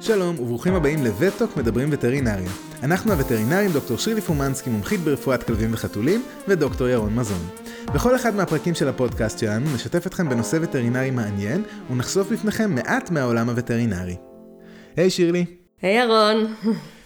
שלום 0.00 0.38
וברוכים 0.40 0.74
הבאים 0.74 1.04
לווטוק 1.04 1.56
מדברים 1.56 1.88
וטרינריה. 1.92 2.50
אנחנו 2.82 3.12
הווטרינרים 3.12 3.70
דוקטור 3.72 3.98
שירלי 3.98 4.20
פומנסקי, 4.20 4.70
מומחית 4.70 5.00
ברפואת 5.00 5.42
כלבים 5.42 5.74
וחתולים, 5.74 6.22
ודוקטור 6.48 6.88
ירון 6.88 7.14
מזון. 7.14 7.48
בכל 7.94 8.16
אחד 8.16 8.34
מהפרקים 8.34 8.74
של 8.74 8.88
הפודקאסט 8.88 9.38
שלנו 9.38 9.74
נשתף 9.74 10.06
אתכם 10.06 10.28
בנושא 10.28 10.58
וטרינרי 10.62 11.10
מעניין, 11.10 11.62
ונחשוף 11.90 12.32
בפניכם 12.32 12.74
מעט 12.74 13.10
מהעולם 13.10 13.48
הווטרינרי. 13.48 14.16
היי 14.96 15.06
hey, 15.06 15.10
שירלי. 15.10 15.44
היי 15.82 16.00
hey, 16.00 16.04
ירון. 16.04 16.54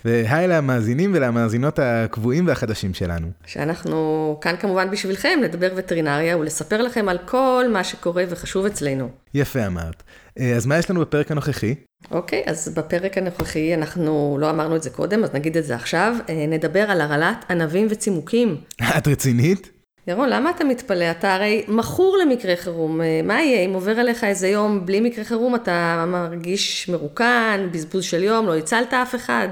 והי 0.04 0.48
למאזינים 0.48 1.12
ולמאזינות 1.14 1.78
הקבועים 1.78 2.46
והחדשים 2.46 2.94
שלנו. 2.94 3.26
שאנחנו 3.46 4.38
כאן 4.40 4.54
כמובן 4.60 4.90
בשבילכם 4.90 5.38
לדבר 5.42 5.72
וטרינריה 5.76 6.38
ולספר 6.38 6.82
לכם 6.82 7.08
על 7.08 7.18
כל 7.26 7.64
מה 7.72 7.84
שקורה 7.84 8.24
וחשוב 8.28 8.66
אצלנו. 8.66 9.08
יפה 9.34 9.66
אמרת. 9.66 10.02
אה, 10.40 10.56
אז 10.56 10.66
מה 10.66 10.78
יש 10.78 10.90
לנו 10.90 11.00
בפרק 11.00 11.30
הנוכחי? 11.30 11.74
אוקיי, 12.10 12.42
okay, 12.46 12.50
אז 12.50 12.74
בפרק 12.76 13.18
הנוכחי 13.18 13.74
אנחנו 13.74 14.36
לא 14.40 14.50
אמרנו 14.50 14.76
את 14.76 14.82
זה 14.82 14.90
קודם, 14.90 15.24
אז 15.24 15.34
נגיד 15.34 15.56
את 15.56 15.64
זה 15.64 15.74
עכשיו. 15.74 16.16
אה, 16.28 16.46
נדבר 16.48 16.90
על 16.90 17.00
הרעלת 17.00 17.44
ענבים 17.50 17.86
וצימוקים. 17.90 18.56
את 18.98 19.08
רצינית? 19.08 19.70
ירון, 20.06 20.28
למה 20.28 20.50
אתה 20.50 20.64
מתפלא? 20.64 21.10
אתה 21.10 21.34
הרי 21.34 21.64
מכור 21.68 22.18
למקרה 22.22 22.56
חירום. 22.56 23.00
אה, 23.00 23.20
מה 23.24 23.42
יהיה 23.42 23.60
אם 23.60 23.74
עובר 23.74 24.00
עליך 24.00 24.24
איזה 24.24 24.48
יום 24.48 24.86
בלי 24.86 25.00
מקרה 25.00 25.24
חירום, 25.24 25.54
אתה 25.54 26.04
מרגיש 26.08 26.88
מרוקן, 26.88 27.68
בזבוז 27.72 28.04
של 28.04 28.22
יום, 28.22 28.46
לא 28.46 28.56
הצלת 28.56 28.94
אף 28.94 29.14
אחד? 29.14 29.48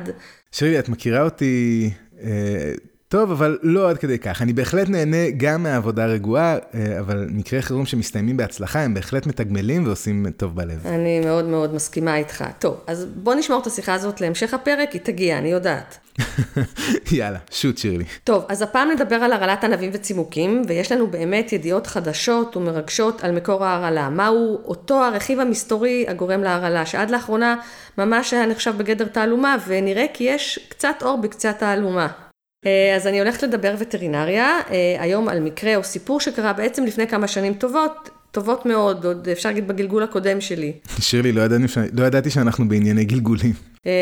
שירי, 0.52 0.78
את 0.78 0.88
מכירה 0.88 1.22
אותי 1.22 1.90
אה, 2.22 2.72
טוב, 3.12 3.30
אבל 3.30 3.58
לא 3.62 3.90
עד 3.90 3.98
כדי 3.98 4.18
כך. 4.18 4.42
אני 4.42 4.52
בהחלט 4.52 4.88
נהנה 4.88 5.30
גם 5.36 5.62
מהעבודה 5.62 6.06
רגועה, 6.06 6.56
אה, 6.74 6.98
אבל 7.00 7.26
מקרי 7.30 7.62
חירום 7.62 7.86
שמסתיימים 7.86 8.36
בהצלחה, 8.36 8.80
הם 8.80 8.94
בהחלט 8.94 9.26
מתגמלים 9.26 9.86
ועושים 9.86 10.26
טוב 10.36 10.56
בלב. 10.56 10.86
אני 10.86 11.20
מאוד 11.20 11.44
מאוד 11.44 11.74
מסכימה 11.74 12.16
איתך. 12.16 12.44
טוב, 12.58 12.80
אז 12.86 13.06
בוא 13.14 13.34
נשמור 13.34 13.60
את 13.60 13.66
השיחה 13.66 13.94
הזאת 13.94 14.20
להמשך 14.20 14.54
הפרק, 14.54 14.92
היא 14.92 15.00
תגיע, 15.00 15.38
אני 15.38 15.48
יודעת. 15.48 15.98
יאללה, 17.12 17.38
שוט 17.50 17.78
שירלי. 17.78 18.04
טוב, 18.24 18.44
אז 18.48 18.62
הפעם 18.62 18.90
נדבר 18.90 19.16
על 19.16 19.32
הרעלת 19.32 19.64
ענבים 19.64 19.90
וצימוקים, 19.92 20.62
ויש 20.68 20.92
לנו 20.92 21.06
באמת 21.06 21.52
ידיעות 21.52 21.86
חדשות 21.86 22.56
ומרגשות 22.56 23.24
על 23.24 23.32
מקור 23.32 23.64
ההרעלה. 23.64 24.08
מהו 24.08 24.58
אותו 24.64 25.04
הרכיב 25.04 25.40
המסתורי 25.40 26.04
הגורם 26.08 26.42
להרעלה, 26.42 26.86
שעד 26.86 27.10
לאחרונה 27.10 27.56
ממש 27.98 28.32
היה 28.32 28.46
נחשב 28.46 28.74
בגדר 28.76 29.06
תעלומה, 29.06 29.56
ונראה 29.66 30.06
כי 30.14 30.24
יש 30.24 30.58
קצת 30.68 30.94
אור 31.02 31.20
בקצה 31.20 31.50
התעלומה. 31.50 32.31
אה, 32.66 32.96
אז 32.96 33.06
אני 33.06 33.18
הולכת 33.20 33.42
לדבר 33.42 33.74
וטרינריה, 33.78 34.60
אה, 34.70 34.96
היום 34.98 35.28
על 35.28 35.40
מקרה 35.40 35.76
או 35.76 35.84
סיפור 35.84 36.20
שקרה 36.20 36.52
בעצם 36.52 36.84
לפני 36.84 37.06
כמה 37.06 37.28
שנים 37.28 37.54
טובות, 37.54 38.10
טובות 38.30 38.66
מאוד, 38.66 39.04
עוד 39.04 39.28
אפשר 39.28 39.48
להגיד 39.48 39.68
בגלגול 39.68 40.02
הקודם 40.02 40.40
שלי. 40.40 40.72
שירלי, 41.00 41.32
לא, 41.32 41.42
לא 41.92 42.04
ידעתי 42.04 42.30
שאנחנו 42.30 42.68
בענייני 42.68 43.04
גלגולים. 43.04 43.52
אה, 43.86 43.92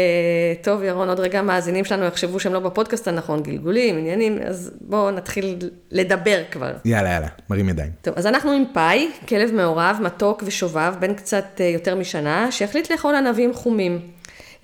טוב, 0.62 0.82
ירון, 0.82 1.08
עוד 1.08 1.20
רגע 1.20 1.38
המאזינים 1.38 1.84
שלנו 1.84 2.04
יחשבו 2.04 2.40
שהם 2.40 2.52
לא 2.52 2.60
בפודקאסט 2.60 3.08
הנכון, 3.08 3.42
גלגולים, 3.42 3.98
עניינים, 3.98 4.38
אז 4.46 4.70
בואו 4.80 5.10
נתחיל 5.10 5.56
לדבר 5.90 6.42
כבר. 6.50 6.72
יאללה, 6.84 7.10
יאללה, 7.10 7.28
מרים 7.50 7.68
ידיים. 7.68 7.90
טוב, 8.02 8.14
אז 8.16 8.26
אנחנו 8.26 8.52
עם 8.52 8.64
פאי, 8.72 9.08
כלב 9.28 9.52
מעורב, 9.52 9.98
מתוק 10.02 10.42
ושובב, 10.46 10.94
בן 11.00 11.14
קצת 11.14 11.60
יותר 11.74 11.94
משנה, 11.94 12.52
שהחליט 12.52 12.90
לאכול 12.90 13.14
ענבים 13.14 13.54
חומים. 13.54 14.00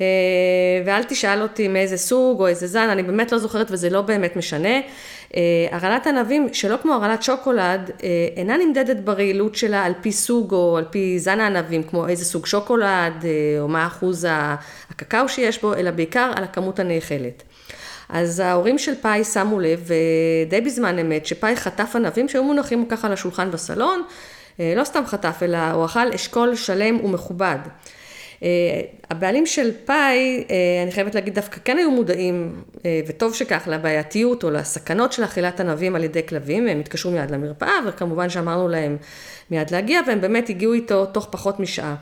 אה, 0.01 0.07
ואל 0.85 1.03
תשאל 1.03 1.43
אותי 1.43 1.69
מאיזה 1.69 1.97
סוג 1.97 2.41
או 2.41 2.47
איזה 2.47 2.67
זן, 2.67 2.89
אני 2.89 3.03
באמת 3.03 3.33
לא 3.33 3.39
זוכרת 3.39 3.67
וזה 3.71 3.91
לא 3.91 4.03
באמת 4.03 4.37
משנה. 4.37 4.81
אה, 5.37 5.41
הרעלת 5.71 6.07
ענבים, 6.07 6.49
שלא 6.53 6.77
כמו 6.83 6.93
הרעלת 6.93 7.23
שוקולד, 7.23 7.91
אה, 8.03 8.09
אינה 8.37 8.57
נמדדת 8.57 8.97
ברעילות 8.97 9.55
שלה 9.55 9.85
על 9.85 9.93
פי 10.01 10.13
סוג 10.13 10.53
או 10.53 10.77
על 10.77 10.85
פי 10.91 11.19
זן 11.19 11.41
הענבים, 11.41 11.83
כמו 11.83 12.09
איזה 12.09 12.25
סוג 12.25 12.47
שוקולד 12.47 13.25
או 13.61 13.69
מה 13.69 13.87
אחוז 13.87 14.27
הקקאו 14.91 15.29
שיש 15.29 15.63
בו, 15.63 15.75
אלא 15.75 15.91
בעיקר 15.91 16.33
על 16.37 16.45
הכמות 16.45 16.79
הנאכלת. 16.79 17.43
אז 18.09 18.41
ההורים 18.41 18.79
של 18.79 18.95
פאי 18.95 19.25
שמו 19.25 19.61
לב, 19.61 19.89
די 20.49 20.61
בזמן 20.61 20.99
אמת, 20.99 21.27
שפאי 21.27 21.57
חטף 21.57 21.93
ענבים 21.97 22.29
שהיו 22.29 22.45
מונחים 22.45 22.87
ככה 22.87 23.07
על 23.07 23.13
השולחן 23.13 23.51
בסלון, 23.51 24.03
לא 24.59 24.85
סתם 24.85 25.07
חטף, 25.07 25.43
אלא 25.43 25.59
הוא 25.59 25.85
אכל 25.85 26.13
אשכול 26.13 26.57
שלם 26.57 27.05
ומכובד. 27.05 27.59
אה, 28.43 28.49
הבעלים 29.11 29.47
של 29.47 29.71
פאי, 29.85 30.45
אה, 30.51 30.83
אני 30.83 30.93
חייבת 30.93 31.15
להגיד, 31.15 31.35
דווקא 31.35 31.61
כן 31.65 31.79
היו 31.79 31.91
מודעים, 31.91 32.63
אה, 32.85 33.01
וטוב 33.07 33.35
שכך, 33.35 33.69
לבעייתיות 33.71 34.45
או 34.45 34.51
לסכנות 34.51 35.13
של 35.13 35.25
אכילת 35.25 35.61
ענבים 35.61 35.97
על 35.97 36.05
ידי 36.05 36.27
כלבים, 36.27 36.69
הם 36.69 36.81
התקשרו 36.81 37.13
מיד 37.13 37.31
למרפאה, 37.31 37.75
וכמובן 37.87 38.31
שאמרנו 38.31 38.69
להם 38.69 38.97
מיד 39.51 39.71
להגיע, 39.71 40.01
והם 40.07 40.21
באמת 40.21 40.49
הגיעו 40.49 40.73
איתו 40.73 41.07
תוך 41.07 41.29
פחות 41.31 41.61
משעה. 41.61 41.95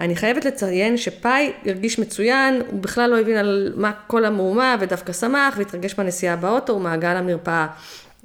אני 0.00 0.16
חייבת 0.16 0.44
לציין 0.44 0.96
שפאי 0.96 1.52
הרגיש 1.66 1.98
מצוין, 1.98 2.62
הוא 2.70 2.80
בכלל 2.80 3.10
לא 3.10 3.20
הבין 3.20 3.36
על 3.36 3.72
מה 3.76 3.92
כל 4.06 4.24
המהומה, 4.24 4.76
ודווקא 4.80 5.12
שמח, 5.12 5.54
והתרגש 5.58 5.94
בנסיעה 5.94 6.36
באוטו, 6.36 6.72
הוא 6.72 6.80
מעגל 6.80 7.14
למרפאה. 7.14 7.66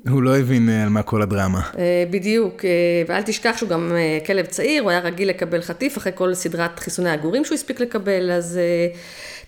הוא 0.08 0.24
לא 0.24 0.38
הבין 0.38 0.70
אה, 0.70 0.84
על 0.84 0.90
מה 0.90 1.04
כל 1.04 1.22
הדרמה. 1.22 1.62
אה, 1.78 2.04
בדיוק, 2.10 2.66
אה, 2.66 2.70
ואל 3.08 3.22
תשכח 3.22 3.58
שהוא 3.58 3.70
גם 3.70 3.92
כלב 4.26 4.46
צעיר, 4.46 4.84
הוא 4.84 4.92
היה 4.92 5.00
רגיל 5.00 5.30
לקבל 5.30 5.62
חטיף 5.62 5.98
אחרי 5.98 6.12
כל 6.16 6.34
סדרת 6.34 6.80
חיסוני 6.80 7.10
הגורים 7.10 7.46
שהוא 7.46 7.56
הספיק 7.56 7.80
לקבל, 7.80 8.32
אז... 8.32 8.60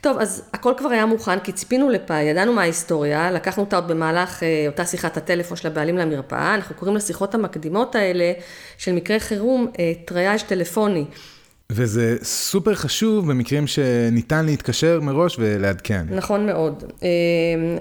טוב, 0.01 0.17
אז 0.17 0.43
הכל 0.53 0.73
כבר 0.77 0.89
היה 0.89 1.05
מוכן, 1.05 1.39
כי 1.39 1.51
ציפינו 1.51 1.89
לפאי, 1.89 2.23
ידענו 2.23 2.53
מה 2.53 2.61
ההיסטוריה, 2.61 3.31
לקחנו 3.31 3.63
אותה 3.63 3.75
עוד 3.75 3.87
במהלך 3.87 4.43
אותה 4.67 4.85
שיחת 4.85 5.17
הטלפון 5.17 5.57
של 5.57 5.67
הבעלים 5.67 5.97
למרפאה, 5.97 6.55
אנחנו 6.55 6.75
קוראים 6.75 6.97
לשיחות 6.97 7.35
המקדימות 7.35 7.95
האלה 7.95 8.33
של 8.77 8.91
מקרה 8.93 9.19
חירום 9.19 9.71
טרייאז' 10.05 10.43
טלפוני. 10.43 11.05
וזה 11.73 12.17
סופר 12.23 12.75
חשוב 12.75 13.29
במקרים 13.31 13.67
שניתן 13.67 14.45
להתקשר 14.45 14.99
מראש 15.01 15.35
ולעדכן. 15.39 16.05
נכון 16.09 16.45
מאוד. 16.45 16.83
אה, 17.03 17.07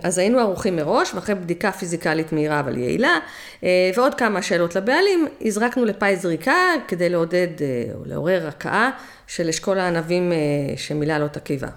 אז 0.02 0.18
היינו 0.18 0.38
ערוכים 0.38 0.76
מראש, 0.76 1.14
ואחרי 1.14 1.34
בדיקה 1.34 1.72
פיזיקלית 1.72 2.32
מהירה 2.32 2.60
אבל 2.60 2.78
יעילה, 2.78 3.18
אה, 3.64 3.90
ועוד 3.96 4.14
כמה 4.14 4.42
שאלות 4.42 4.76
לבעלים, 4.76 5.26
הזרקנו 5.40 5.84
לפאי 5.84 6.16
זריקה 6.16 6.54
כדי 6.88 7.08
לעודד 7.08 7.48
אה, 7.60 7.94
או 7.94 8.00
לעורר 8.06 8.48
הקאה 8.48 8.90
של 9.26 9.48
אשכול 9.48 9.78
הענבים 9.78 10.32
שמילא 10.76 11.18
לו 11.18 11.26
את 11.26 11.36
הקיבה. 11.36 11.68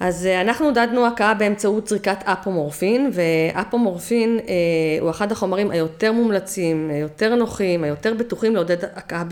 אז 0.00 0.26
אה, 0.26 0.40
אנחנו 0.40 0.66
עודדנו 0.66 1.06
הקאה 1.06 1.34
באמצעות 1.34 1.88
זריקת 1.88 2.18
אפומורפין, 2.24 3.10
ואפומורפין 3.12 4.38
אה, 4.38 4.54
הוא 5.00 5.10
אחד 5.10 5.32
החומרים 5.32 5.70
היותר 5.70 6.12
מומלצים, 6.12 6.90
היותר 6.90 7.34
נוחים, 7.34 7.84
היותר 7.84 8.14
בטוחים 8.14 8.54
לעודד 8.54 8.84
הקאה 8.84 9.24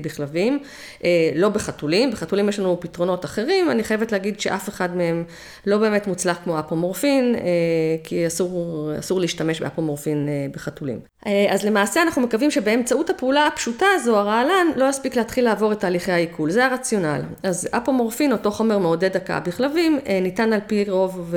בכלבים, 0.00 0.62
אה, 1.04 1.30
לא 1.34 1.48
בחתולים, 1.48 2.10
בחתולים 2.10 2.48
יש 2.48 2.58
לנו 2.58 2.80
פתרונות 2.80 3.24
אחרים, 3.24 3.70
אני 3.70 3.84
חייבת 3.84 4.12
להגיד 4.12 4.40
שאף 4.40 4.68
אחד 4.68 4.96
מהם 4.96 5.24
לא 5.66 5.78
באמת 5.78 6.06
מוצלח 6.06 6.38
כמו 6.44 6.60
אפומורפין, 6.60 7.34
אה, 7.34 7.40
כי 8.04 8.26
אסור, 8.26 8.90
אסור 8.98 9.20
להשתמש 9.20 9.60
באפומורפין 9.60 10.28
אה, 10.28 10.46
בחתולים. 10.52 11.11
אה, 11.26 11.46
אז 11.50 11.64
למעשה 11.64 12.02
אנחנו 12.02 12.22
מקווים 12.22 12.50
שבאמצעות 12.50 13.10
הפעולה 13.10 13.46
הפשוטה 13.46 13.86
הזו, 13.94 14.16
הרעלן 14.16 14.66
לא 14.76 14.84
יספיק 14.88 15.16
להתחיל 15.16 15.44
לעבור 15.44 15.72
את 15.72 15.80
תהליכי 15.80 16.12
העיכול, 16.12 16.50
זה 16.50 16.66
הרציונל. 16.66 17.20
אז 17.42 17.68
אפומורפין, 17.70 18.32
אותו 18.32 18.50
חומר 18.50 18.78
מעודד 18.78 19.16
הקאה 19.16 19.40
בכלבים, 19.40 19.98
אה, 20.06 20.20
ניתן 20.20 20.52
על 20.52 20.60
פי 20.66 20.84
רוב 20.88 21.34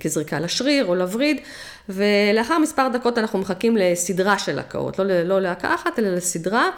כזריקה 0.00 0.40
לשריר 0.40 0.86
או 0.86 0.94
לווריד, 0.94 1.40
ולאחר 1.88 2.58
מספר 2.58 2.88
דקות 2.88 3.18
אנחנו 3.18 3.38
מחכים 3.38 3.76
לסדרה 3.76 4.38
של 4.38 4.58
הכאות, 4.58 4.98
לא, 4.98 5.22
לא 5.22 5.40
להכאה 5.40 5.74
אחת 5.74 5.98
אלא 5.98 6.08
לסדרה. 6.08 6.70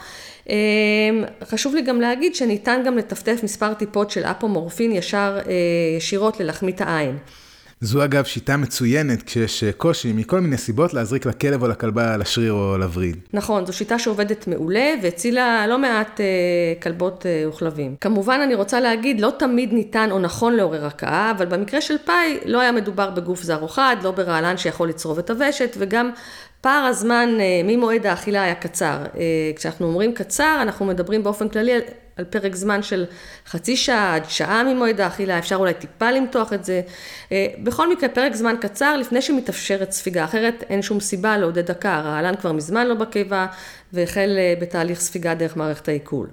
אה, 0.48 0.54
חשוב 1.44 1.74
לי 1.74 1.82
גם 1.82 2.00
להגיד 2.00 2.34
שניתן 2.34 2.82
גם 2.86 2.98
לטפטף 2.98 3.40
מספר 3.42 3.74
טיפות 3.74 4.10
של 4.10 4.24
אפומורפין 4.24 4.92
ישר 4.92 5.38
ישירות 5.96 6.40
ללחמית 6.40 6.80
העין. 6.80 7.18
זו 7.84 8.04
אגב 8.04 8.24
שיטה 8.24 8.56
מצוינת 8.56 9.22
כשיש 9.22 9.64
אה, 9.64 9.72
קושי 9.72 10.12
מכל 10.12 10.40
מיני 10.40 10.56
סיבות 10.56 10.94
להזריק 10.94 11.26
לכלב 11.26 11.62
או 11.62 11.68
לכלבה 11.68 12.16
לשריר 12.16 12.52
או 12.52 12.78
לווריד. 12.78 13.16
נכון, 13.32 13.66
זו 13.66 13.72
שיטה 13.72 13.98
שעובדת 13.98 14.46
מעולה 14.46 14.94
והצילה 15.02 15.66
לא 15.66 15.78
מעט 15.78 16.20
אה, 16.20 16.26
כלבות 16.82 17.26
אה, 17.26 17.48
וכלבים. 17.48 17.96
כמובן 18.00 18.40
אני 18.44 18.54
רוצה 18.54 18.80
להגיד, 18.80 19.20
לא 19.20 19.32
תמיד 19.38 19.72
ניתן 19.72 20.08
או 20.10 20.18
נכון 20.18 20.56
לעורר 20.56 20.86
הכאה, 20.86 21.30
אבל 21.30 21.46
במקרה 21.46 21.80
של 21.80 21.98
פאי 22.04 22.38
לא 22.44 22.60
היה 22.60 22.72
מדובר 22.72 23.10
בגוף 23.10 23.42
זר 23.42 23.62
או 23.62 23.68
חד, 23.68 23.96
לא 24.02 24.10
ברעלן 24.10 24.56
שיכול 24.56 24.88
לצרוב 24.88 25.18
את 25.18 25.30
הוושט, 25.30 25.76
וגם 25.78 26.10
פער 26.62 26.84
הזמן 26.84 27.28
אה, 27.40 27.60
ממועד 27.64 28.06
האכילה 28.06 28.42
היה 28.42 28.54
קצר. 28.54 28.96
אה, 29.16 29.50
כשאנחנו 29.56 29.86
אומרים 29.86 30.14
קצר, 30.14 30.58
אנחנו 30.62 30.86
מדברים 30.86 31.22
באופן 31.22 31.48
כללי 31.48 31.72
על 32.16 32.24
פרק 32.24 32.54
זמן 32.54 32.82
של 32.82 33.04
חצי 33.46 33.76
שעה 33.76 34.14
עד 34.14 34.30
שעה 34.30 34.64
ממועד 34.64 35.00
האכילה, 35.00 35.38
אפשר 35.38 35.56
אולי 35.56 35.74
טיפה 35.74 36.10
למתוח 36.10 36.52
את 36.52 36.64
זה. 36.64 36.80
אה, 37.32 37.46
בכל 37.62 37.92
מקרה, 37.92 38.08
פרק 38.08 38.34
זמן 38.34 38.54
קצר 38.60 38.96
לפני 38.96 39.22
שמתאפשרת 39.22 39.92
ספיגה, 39.92 40.24
אחרת 40.24 40.64
אין 40.68 40.82
שום 40.82 41.00
סיבה 41.00 41.38
לעודד 41.38 41.70
דקה, 41.70 41.94
הרעלן 41.94 42.36
כבר 42.36 42.52
מזמן 42.52 42.86
לא 42.86 42.94
בקיבה 42.94 43.46
והחל 43.92 44.38
בתהליך 44.60 45.00
ספיגה 45.00 45.34
דרך 45.34 45.56
מערכת 45.56 45.88
העיכול. 45.88 46.28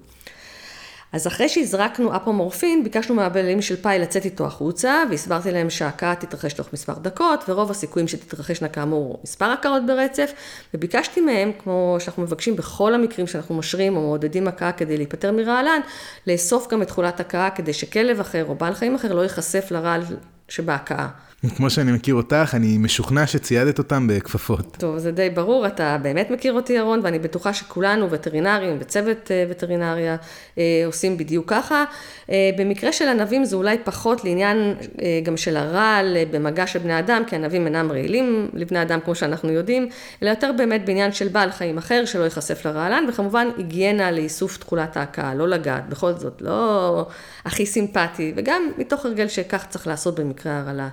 אז 1.11 1.27
אחרי 1.27 1.49
שהזרקנו 1.49 2.15
אפומורפין, 2.15 2.83
ביקשנו 2.83 3.15
מהבעלים 3.15 3.61
של 3.61 3.75
פאי 3.81 3.99
לצאת 3.99 4.25
איתו 4.25 4.45
החוצה, 4.45 5.03
והסברתי 5.09 5.51
להם 5.51 5.69
שההקאה 5.69 6.15
תתרחש 6.15 6.53
תוך 6.53 6.73
מספר 6.73 6.93
דקות, 6.93 7.43
ורוב 7.47 7.71
הסיכויים 7.71 8.07
שתתרחשנה 8.07 8.67
כאמור 8.67 9.19
מספר 9.23 9.45
הקאות 9.45 9.85
ברצף, 9.85 10.31
וביקשתי 10.73 11.21
מהם, 11.21 11.51
כמו 11.59 11.97
שאנחנו 11.99 12.23
מבקשים 12.23 12.55
בכל 12.55 12.93
המקרים 12.93 13.27
שאנחנו 13.27 13.55
משרים 13.55 13.95
או 13.95 14.01
מעודדים 14.01 14.47
הקאה 14.47 14.71
כדי 14.71 14.97
להיפטר 14.97 15.31
מרעלן, 15.31 15.79
לאסוף 16.27 16.67
גם 16.67 16.81
את 16.81 16.87
תכולת 16.87 17.19
הקאה 17.19 17.49
כדי 17.49 17.73
שכלב 17.73 18.19
אחר 18.19 18.45
או 18.45 18.55
בעל 18.55 18.73
חיים 18.73 18.95
אחר 18.95 19.13
לא 19.13 19.21
ייחשף 19.21 19.71
לרעל 19.71 20.01
שבהקאה. 20.49 21.07
כמו 21.57 21.69
שאני 21.69 21.91
מכיר 21.91 22.15
אותך, 22.15 22.51
אני 22.53 22.77
משוכנע 22.77 23.27
שציידת 23.27 23.77
אותם 23.77 24.07
בכפפות. 24.07 24.77
טוב, 24.79 24.97
זה 24.97 25.11
די 25.11 25.29
ברור, 25.29 25.67
אתה 25.67 25.97
באמת 26.01 26.31
מכיר 26.31 26.53
אותי, 26.53 26.73
ירון, 26.73 26.99
ואני 27.03 27.19
בטוחה 27.19 27.53
שכולנו, 27.53 28.11
וטרינרים 28.11 28.77
וצוות 28.79 29.31
אה, 29.31 29.45
וטרינריה, 29.49 30.15
אה, 30.57 30.83
עושים 30.85 31.17
בדיוק 31.17 31.49
ככה. 31.49 31.83
אה, 32.29 32.49
במקרה 32.57 32.91
של 32.91 33.07
ענבים 33.07 33.45
זה 33.45 33.55
אולי 33.55 33.77
פחות 33.83 34.23
לעניין 34.23 34.75
גם 35.23 35.37
של 35.37 35.57
הרעל 35.57 36.17
במגע 36.31 36.67
של 36.67 36.79
בני 36.79 36.99
אדם, 36.99 37.23
כי 37.27 37.35
ענבים 37.35 37.65
אינם 37.65 37.91
רעילים 37.91 38.49
לבני 38.53 38.81
אדם, 38.81 38.99
כמו 39.05 39.15
שאנחנו 39.15 39.51
יודעים, 39.51 39.89
אלא 40.23 40.29
יותר 40.29 40.51
באמת 40.57 40.85
בעניין 40.85 41.11
של 41.11 41.27
בעל 41.27 41.51
חיים 41.51 41.77
אחר, 41.77 42.05
שלא 42.05 42.23
ייחשף 42.23 42.65
לרעלן, 42.65 43.05
וכמובן 43.09 43.47
היגיינה 43.57 44.11
לאיסוף 44.11 44.57
תכולת 44.57 44.97
ההקאה, 44.97 45.35
לא 45.35 45.47
לגעת, 45.47 45.89
בכל 45.89 46.13
זאת, 46.13 46.41
לא 46.41 47.07
הכי 47.45 47.65
סימפטי, 47.65 48.33
וגם 48.35 48.61
מתוך 48.77 49.05
הרגל 49.05 49.27
שכך 49.27 49.65
צריך 49.69 49.87
לעשות 49.87 50.19
במקרה 50.19 50.59
הרעלה. 50.59 50.89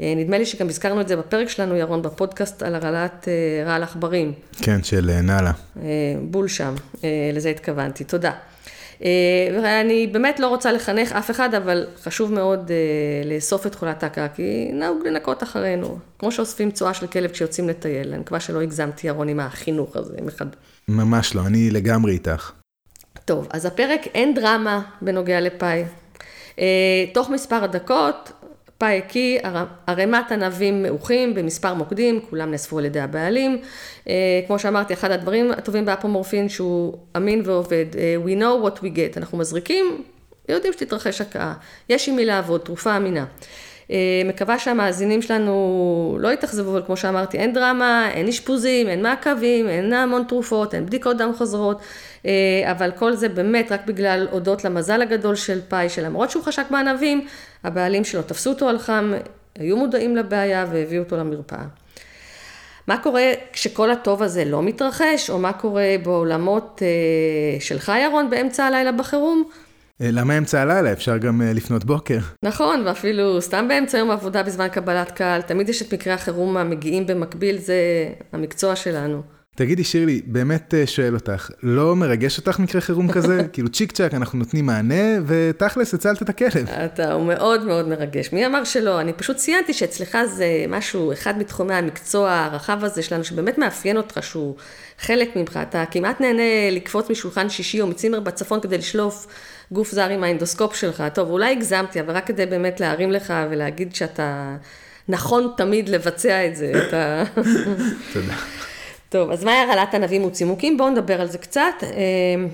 אה, 0.00 0.14
נדמה 0.16 0.38
לי 0.38 0.46
שגם 0.46 0.68
הזכרנו 0.68 1.00
את 1.00 1.08
זה 1.08 1.16
בפרק 1.16 1.48
שלנו, 1.48 1.76
ירון, 1.76 2.02
בפודקאסט 2.02 2.62
על 2.62 2.74
הרעלת 2.74 3.28
אה, 3.28 3.64
רעל 3.66 3.82
עכברים. 3.82 4.32
כן, 4.62 4.82
של 4.82 5.10
אה, 5.10 5.20
נאלה. 5.20 5.52
בול 6.22 6.48
שם, 6.48 6.74
לזה 7.32 7.50
התכוונתי. 7.50 8.04
תודה. 8.04 8.32
ואני 9.62 10.06
באמת 10.06 10.40
לא 10.40 10.48
רוצה 10.48 10.72
לחנך 10.72 11.12
אף 11.12 11.30
אחד, 11.30 11.54
אבל 11.54 11.86
חשוב 12.02 12.32
מאוד 12.32 12.70
לאסוף 13.24 13.66
את 13.66 13.72
תכולת 13.72 14.02
ההקאה, 14.02 14.28
כי 14.28 14.70
נהוג 14.72 15.06
לנקות 15.06 15.42
אחרינו. 15.42 15.98
כמו 16.18 16.32
שאוספים 16.32 16.70
צואה 16.70 16.94
של 16.94 17.06
כלב 17.06 17.30
כשיוצאים 17.30 17.68
לטייל. 17.68 18.12
אני 18.12 18.18
מקווה 18.18 18.40
שלא 18.40 18.60
הגזמתי, 18.60 19.06
ירון, 19.06 19.28
עם 19.28 19.40
החינוך 19.40 19.96
הזה. 19.96 20.14
מחד... 20.22 20.46
ממש 20.88 21.34
לא, 21.34 21.40
אני 21.46 21.70
לגמרי 21.70 22.12
איתך. 22.12 22.52
טוב, 23.24 23.48
אז 23.50 23.66
הפרק 23.66 24.06
אין 24.14 24.34
דרמה 24.34 24.82
בנוגע 25.02 25.40
לפאי. 25.40 25.84
תוך 27.12 27.30
מספר 27.30 27.64
הדקות 27.64 28.32
פאי 28.80 28.98
הקיא 28.98 29.38
ערימת 29.86 30.32
ענבים 30.32 30.82
מעוכים 30.82 31.34
במספר 31.34 31.74
מוקדים, 31.74 32.20
כולם 32.30 32.50
נאספו 32.50 32.78
על 32.78 32.84
ידי 32.84 33.00
הבעלים. 33.00 33.58
Uh, 34.04 34.08
כמו 34.46 34.58
שאמרתי, 34.58 34.92
אחד 34.94 35.10
הדברים 35.10 35.50
הטובים 35.50 35.84
באפומורפין 35.84 36.48
שהוא 36.48 36.94
אמין 37.16 37.42
ועובד. 37.44 37.84
Uh, 37.92 38.26
we 38.26 38.40
know 38.40 38.66
what 38.66 38.78
we 38.78 38.84
get, 38.86 39.16
אנחנו 39.16 39.38
מזריקים, 39.38 40.02
יודעים 40.48 40.72
שתתרחש 40.72 41.20
הקאה. 41.20 41.52
יש 41.88 42.08
עם 42.08 42.16
מי 42.16 42.24
לעבוד, 42.24 42.60
תרופה 42.60 42.96
אמינה. 42.96 43.24
Uh, 43.88 43.92
מקווה 44.24 44.58
שהמאזינים 44.58 45.22
שלנו 45.22 46.18
לא 46.20 46.32
יתאכזבו, 46.32 46.70
אבל 46.70 46.82
כמו 46.86 46.96
שאמרתי, 46.96 47.38
אין 47.38 47.52
דרמה, 47.52 48.10
אין 48.12 48.28
אשפוזים, 48.28 48.88
אין 48.88 49.02
מעקבים, 49.02 49.68
אין 49.68 49.92
המון 49.92 50.24
תרופות, 50.28 50.74
אין 50.74 50.86
בדיקות 50.86 51.16
דם 51.16 51.32
חוזרות. 51.38 51.80
אה, 52.26 52.70
אבל 52.70 52.90
כל 52.90 53.16
זה 53.16 53.28
באמת 53.28 53.72
רק 53.72 53.86
בגלל 53.86 54.28
הודות 54.30 54.64
למזל 54.64 55.02
הגדול 55.02 55.34
של 55.34 55.60
פאי, 55.68 55.88
שלמרות 55.88 56.30
שהוא 56.30 56.44
חשק 56.44 56.64
בענבים, 56.70 57.26
הבעלים 57.64 58.04
שלו 58.04 58.22
תפסו 58.22 58.50
אותו 58.50 58.68
על 58.68 58.78
חם, 58.78 59.12
היו 59.58 59.76
מודעים 59.76 60.16
לבעיה 60.16 60.66
והביאו 60.70 61.02
אותו 61.02 61.16
למרפאה. 61.16 61.64
מה 62.86 62.96
קורה 62.96 63.22
כשכל 63.52 63.90
הטוב 63.90 64.22
הזה 64.22 64.44
לא 64.44 64.62
מתרחש, 64.62 65.30
או 65.30 65.38
מה 65.38 65.52
קורה 65.52 65.96
בעולמות 66.02 66.82
אה, 66.82 67.60
שלך, 67.60 67.92
ירון, 68.04 68.30
באמצע 68.30 68.64
הלילה 68.64 68.92
בחירום? 68.92 69.44
אה, 70.00 70.08
למה 70.12 70.38
אמצע 70.38 70.60
הלילה? 70.60 70.92
אפשר 70.92 71.16
גם 71.16 71.42
לפנות 71.44 71.84
בוקר. 71.84 72.18
נכון, 72.42 72.82
ואפילו 72.86 73.42
סתם 73.42 73.68
באמצע 73.68 73.98
יום 73.98 74.10
העבודה 74.10 74.42
בזמן 74.42 74.68
קבלת 74.68 75.10
קהל, 75.10 75.42
תמיד 75.42 75.68
יש 75.68 75.82
את 75.82 75.94
מקרי 75.94 76.12
החירום 76.12 76.56
המגיעים 76.56 77.06
במקביל, 77.06 77.58
זה 77.58 77.74
המקצוע 78.32 78.76
שלנו. 78.76 79.39
תגידי, 79.60 79.84
שירלי, 79.84 80.20
באמת 80.26 80.74
אה, 80.74 80.86
שואל 80.86 81.14
אותך, 81.14 81.50
לא 81.62 81.96
מרגש 81.96 82.38
אותך 82.38 82.58
מקרה 82.58 82.80
חירום 82.80 83.12
כזה? 83.12 83.42
כאילו 83.52 83.68
צ'יק 83.68 83.92
צ'אק, 83.92 84.14
אנחנו 84.14 84.38
נותנים 84.38 84.66
מענה, 84.66 85.18
ותכלס, 85.26 85.94
הצלת 85.94 86.22
את 86.22 86.28
הכלב. 86.28 86.68
אתה, 86.84 87.12
הוא 87.12 87.26
מאוד 87.26 87.64
מאוד 87.64 87.88
מרגש. 87.88 88.32
מי 88.32 88.46
אמר 88.46 88.64
שלא? 88.64 89.00
אני 89.00 89.12
פשוט 89.12 89.36
ציינתי 89.36 89.72
שאצלך 89.72 90.18
זה 90.26 90.46
משהו, 90.68 91.12
אחד 91.12 91.38
מתחומי 91.38 91.74
המקצוע 91.74 92.32
הרחב 92.32 92.84
הזה 92.84 93.02
שלנו, 93.02 93.24
שבאמת 93.24 93.58
מאפיין 93.58 93.96
אותך, 93.96 94.22
שהוא 94.22 94.54
חלק 94.98 95.36
ממך. 95.36 95.58
אתה 95.68 95.84
כמעט 95.90 96.20
נהנה 96.20 96.70
לקפוץ 96.70 97.10
משולחן 97.10 97.48
שישי 97.50 97.80
או 97.80 97.86
מצימר 97.86 98.20
בצפון 98.20 98.60
כדי 98.60 98.78
לשלוף 98.78 99.26
גוף 99.72 99.90
זר 99.90 100.08
עם 100.08 100.24
האינדוסקופ 100.24 100.74
שלך. 100.74 101.04
טוב, 101.14 101.30
אולי 101.30 101.52
הגזמתי, 101.52 102.00
אבל 102.00 102.14
רק 102.14 102.26
כדי 102.26 102.46
באמת 102.46 102.80
להרים 102.80 103.12
לך 103.12 103.34
ולהגיד 103.50 103.94
שאתה 103.94 104.56
נכון 105.08 105.52
תמיד 105.56 105.88
לבצע 105.88 106.46
את 106.46 106.56
זה. 106.56 106.72
אתה... 106.88 107.22
תודה. 108.12 108.34
טוב, 109.10 109.30
אז 109.30 109.44
מהי 109.44 109.56
הרעלת 109.56 109.94
ענבים 109.94 110.24
וצימוקים? 110.24 110.76
בואו 110.76 110.90
נדבר 110.90 111.20
על 111.20 111.26
זה 111.26 111.38
קצת. 111.38 111.74
אמ, 111.82 112.48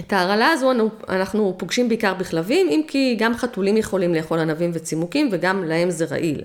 את 0.00 0.12
ההרעלה 0.12 0.50
הזו 0.50 0.72
אנחנו 1.08 1.54
פוגשים 1.58 1.88
בעיקר 1.88 2.14
בכלבים, 2.14 2.68
אם 2.68 2.82
כי 2.88 3.16
גם 3.18 3.34
חתולים 3.34 3.76
יכולים 3.76 4.14
לאכול 4.14 4.38
ענבים 4.38 4.70
וצימוקים 4.74 5.28
וגם 5.32 5.64
להם 5.64 5.90
זה 5.90 6.04
רעיל. 6.04 6.42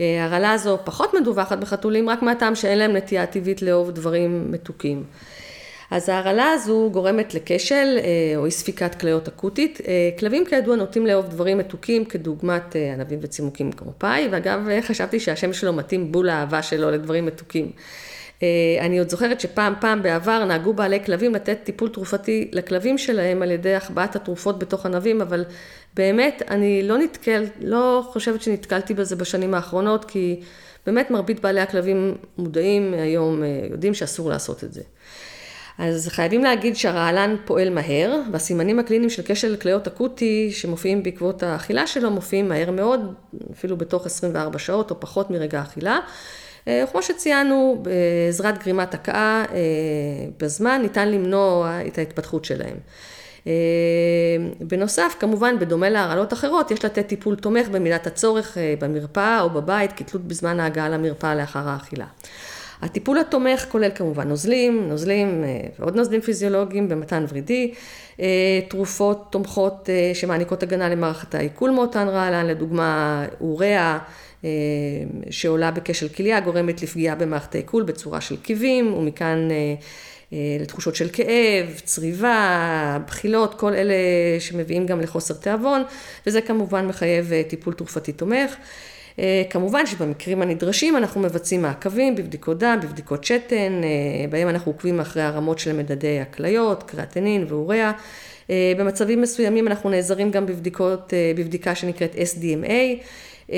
אה, 0.00 0.22
ההרעלה 0.22 0.52
הזו 0.52 0.78
פחות 0.84 1.14
מדווחת 1.14 1.58
בחתולים, 1.58 2.08
רק 2.08 2.22
מהטעם 2.22 2.54
שאין 2.54 2.78
להם 2.78 2.96
נטייה 2.96 3.26
טבעית 3.26 3.62
לאהוב 3.62 3.90
דברים 3.90 4.52
מתוקים. 4.52 5.04
אז 5.90 6.08
ההרעלה 6.08 6.50
הזו 6.52 6.90
גורמת 6.92 7.34
לכשל 7.34 7.98
אה, 7.98 8.36
או 8.36 8.46
אי 8.46 8.50
ספיקת 8.50 8.94
כליות 8.94 9.28
אקוטית. 9.28 9.80
אה, 9.88 10.10
כלבים 10.18 10.44
כידוע 10.44 10.76
נוטים 10.76 11.06
לאהוב 11.06 11.26
דברים 11.26 11.58
מתוקים 11.58 12.04
כדוגמת 12.04 12.76
ענבים 12.94 13.18
וצימוקים 13.22 13.72
כמו 13.72 13.92
פאי, 13.98 14.28
ואגב 14.30 14.60
חשבתי 14.80 15.20
שהשם 15.20 15.52
שלו 15.52 15.72
מתאים 15.72 16.12
בול 16.12 16.28
האהבה 16.28 16.62
שלו 16.62 16.90
לדברים 16.90 17.26
מתוקים. 17.26 17.70
אה, 18.42 18.48
אני 18.80 18.98
עוד 18.98 19.08
זוכרת 19.08 19.40
שפעם 19.40 19.74
פעם 19.80 20.02
בעבר 20.02 20.44
נהגו 20.44 20.72
בעלי 20.72 21.04
כלבים 21.04 21.34
לתת 21.34 21.58
טיפול 21.64 21.88
תרופתי 21.88 22.48
לכלבים 22.52 22.98
שלהם 22.98 23.42
על 23.42 23.50
ידי 23.50 23.74
החבאת 23.74 24.16
התרופות 24.16 24.58
בתוך 24.58 24.86
ענבים, 24.86 25.20
אבל 25.20 25.44
באמת 25.94 26.42
אני 26.50 26.82
לא 26.82 26.98
נתקל, 26.98 27.44
לא 27.60 28.08
חושבת 28.12 28.42
שנתקלתי 28.42 28.94
בזה 28.94 29.16
בשנים 29.16 29.54
האחרונות, 29.54 30.04
כי 30.04 30.40
באמת 30.86 31.10
מרבית 31.10 31.40
בעלי 31.40 31.60
הכלבים 31.60 32.14
מודעים 32.38 32.94
היום, 32.94 33.42
אה, 33.42 33.48
יודעים 33.70 33.94
שאסור 33.94 34.30
לעשות 34.30 34.64
את 34.64 34.72
זה. 34.72 34.82
אז 35.78 36.08
חייבים 36.08 36.44
להגיד 36.44 36.76
שהרעלן 36.76 37.36
פועל 37.44 37.70
מהר, 37.70 38.20
והסימנים 38.32 38.78
הקליניים 38.78 39.10
של 39.10 39.22
כשל 39.24 39.56
כליות 39.56 39.86
אקוטי 39.86 40.50
שמופיעים 40.52 41.02
בעקבות 41.02 41.42
האכילה 41.42 41.86
שלו 41.86 42.10
מופיעים 42.10 42.48
מהר 42.48 42.70
מאוד, 42.70 43.14
אפילו 43.52 43.76
בתוך 43.76 44.06
24 44.06 44.58
שעות 44.58 44.90
או 44.90 45.00
פחות 45.00 45.30
מרגע 45.30 45.58
האכילה. 45.58 45.98
אה, 46.68 46.84
כמו 46.92 47.02
שציינו, 47.02 47.82
בעזרת 47.82 48.62
גרימת 48.62 48.94
הקאה 48.94 49.44
אה, 49.52 49.58
בזמן 50.40 50.78
ניתן 50.82 51.08
למנוע 51.08 51.78
את 51.86 51.98
ההתפתחות 51.98 52.44
שלהם. 52.44 52.76
אה, 53.46 53.52
בנוסף, 54.60 55.14
כמובן, 55.18 55.58
בדומה 55.58 55.90
להרעלות 55.90 56.32
אחרות, 56.32 56.70
יש 56.70 56.84
לתת 56.84 57.06
טיפול 57.06 57.36
תומך 57.36 57.68
במידת 57.68 58.06
הצורך 58.06 58.56
במרפאה 58.78 59.40
או 59.40 59.50
בבית, 59.50 59.92
כתלות 59.92 60.24
בזמן 60.24 60.60
ההגעה 60.60 60.88
למרפאה 60.88 61.34
לאחר 61.34 61.68
האכילה. 61.68 62.06
הטיפול 62.82 63.18
התומך 63.18 63.66
כולל 63.68 63.90
כמובן 63.94 64.28
נוזלים, 64.28 64.88
נוזלים 64.88 65.44
ועוד 65.78 65.96
נוזלים 65.96 66.20
פיזיולוגיים 66.20 66.88
במתן 66.88 67.24
ורידי, 67.28 67.74
תרופות 68.68 69.26
תומכות 69.30 69.88
שמעניקות 70.14 70.62
הגנה 70.62 70.88
למערכת 70.88 71.34
העיכול 71.34 71.70
מאותן 71.70 72.08
רעלן, 72.08 72.46
לדוגמה 72.46 73.24
אוריה, 73.40 73.98
שעולה 75.30 75.70
בכשל 75.70 76.08
כליה, 76.08 76.40
גורמת 76.40 76.82
לפגיעה 76.82 77.14
במערכת 77.14 77.54
העיכול 77.54 77.82
בצורה 77.82 78.20
של 78.20 78.36
קיבים, 78.36 78.94
ומכאן 78.94 79.48
אה, 79.50 79.74
אה, 80.32 80.38
לתחושות 80.60 80.96
של 80.96 81.08
כאב, 81.12 81.80
צריבה, 81.84 82.98
בחילות, 83.06 83.54
כל 83.54 83.74
אלה 83.74 83.94
שמביאים 84.38 84.86
גם 84.86 85.00
לחוסר 85.00 85.34
תיאבון, 85.34 85.82
וזה 86.26 86.40
כמובן 86.40 86.86
מחייב 86.86 87.32
טיפול 87.48 87.74
תרופתי 87.74 88.12
תומך. 88.12 88.56
כמובן 89.50 89.86
שבמקרים 89.86 90.42
הנדרשים 90.42 90.96
אנחנו 90.96 91.20
מבצעים 91.20 91.62
מעקבים 91.62 92.14
בבדיקות 92.14 92.58
דם, 92.58 92.78
בבדיקות 92.82 93.24
שתן, 93.24 93.80
בהם 94.30 94.48
אנחנו 94.48 94.72
עוקבים 94.72 95.00
אחרי 95.00 95.22
הרמות 95.22 95.58
של 95.58 95.72
מדדי 95.72 96.20
הכליות, 96.20 96.82
קריאטנין 96.82 97.44
ואוריה. 97.48 97.92
במצבים 98.48 99.20
מסוימים 99.20 99.68
אנחנו 99.68 99.90
נעזרים 99.90 100.30
גם 100.30 100.46
בבדיקות, 100.46 101.12
בבדיקה 101.36 101.74
שנקראת 101.74 102.14
SDMA. 102.14 103.02
אה, 103.52 103.56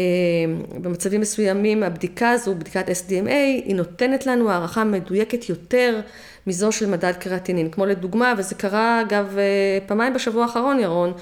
במצבים 0.80 1.20
מסוימים 1.20 1.82
הבדיקה 1.82 2.30
הזו, 2.30 2.54
בדיקת 2.54 2.88
SDMA, 2.88 3.30
היא 3.64 3.74
נותנת 3.74 4.26
לנו 4.26 4.50
הערכה 4.50 4.84
מדויקת 4.84 5.48
יותר 5.48 6.00
מזו 6.46 6.72
של 6.72 6.86
מדד 6.86 7.12
קריאטינין. 7.20 7.70
כמו 7.70 7.86
לדוגמה, 7.86 8.34
וזה 8.38 8.54
קרה 8.54 9.00
אגב 9.00 9.38
אה, 9.38 9.78
פעמיים 9.86 10.14
בשבוע 10.14 10.42
האחרון, 10.42 10.80
ירון, 10.80 11.12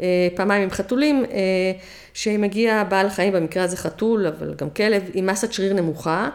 אה, 0.00 0.28
פעמיים 0.34 0.62
עם 0.62 0.70
חתולים, 0.70 1.24
שמגיע 2.14 2.84
בעל 2.84 3.10
חיים, 3.10 3.32
במקרה 3.32 3.64
הזה 3.64 3.76
חתול, 3.76 4.26
אבל 4.26 4.54
גם 4.54 4.70
כלב, 4.70 5.02
עם 5.14 5.26
מסת 5.26 5.52
שריר 5.52 5.74
נמוכה. 5.74 6.28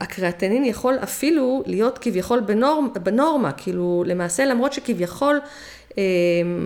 הקריאטינין 0.00 0.64
יכול 0.64 0.98
אפילו 1.02 1.62
להיות 1.66 1.98
כביכול 1.98 2.40
בנורמה, 2.40 2.88
בנורמה, 2.88 3.52
כאילו 3.52 4.04
למעשה 4.06 4.44
למרות 4.44 4.72
שכביכול 4.72 5.40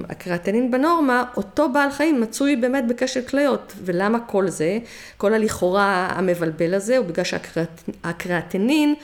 הקריאטנין 0.08 0.70
בנורמה, 0.70 1.24
אותו 1.36 1.68
בעל 1.72 1.90
חיים 1.90 2.20
מצוי 2.20 2.56
באמת 2.56 2.86
בקשת 2.86 3.28
כליות. 3.28 3.72
ולמה 3.84 4.20
כל 4.20 4.48
זה? 4.48 4.78
כל 5.16 5.34
הלכאורה 5.34 6.08
המבלבל 6.10 6.74
הזה 6.74 6.96
הוא 6.96 7.06
בגלל 7.06 7.24
שהקריאטנין 7.24 8.94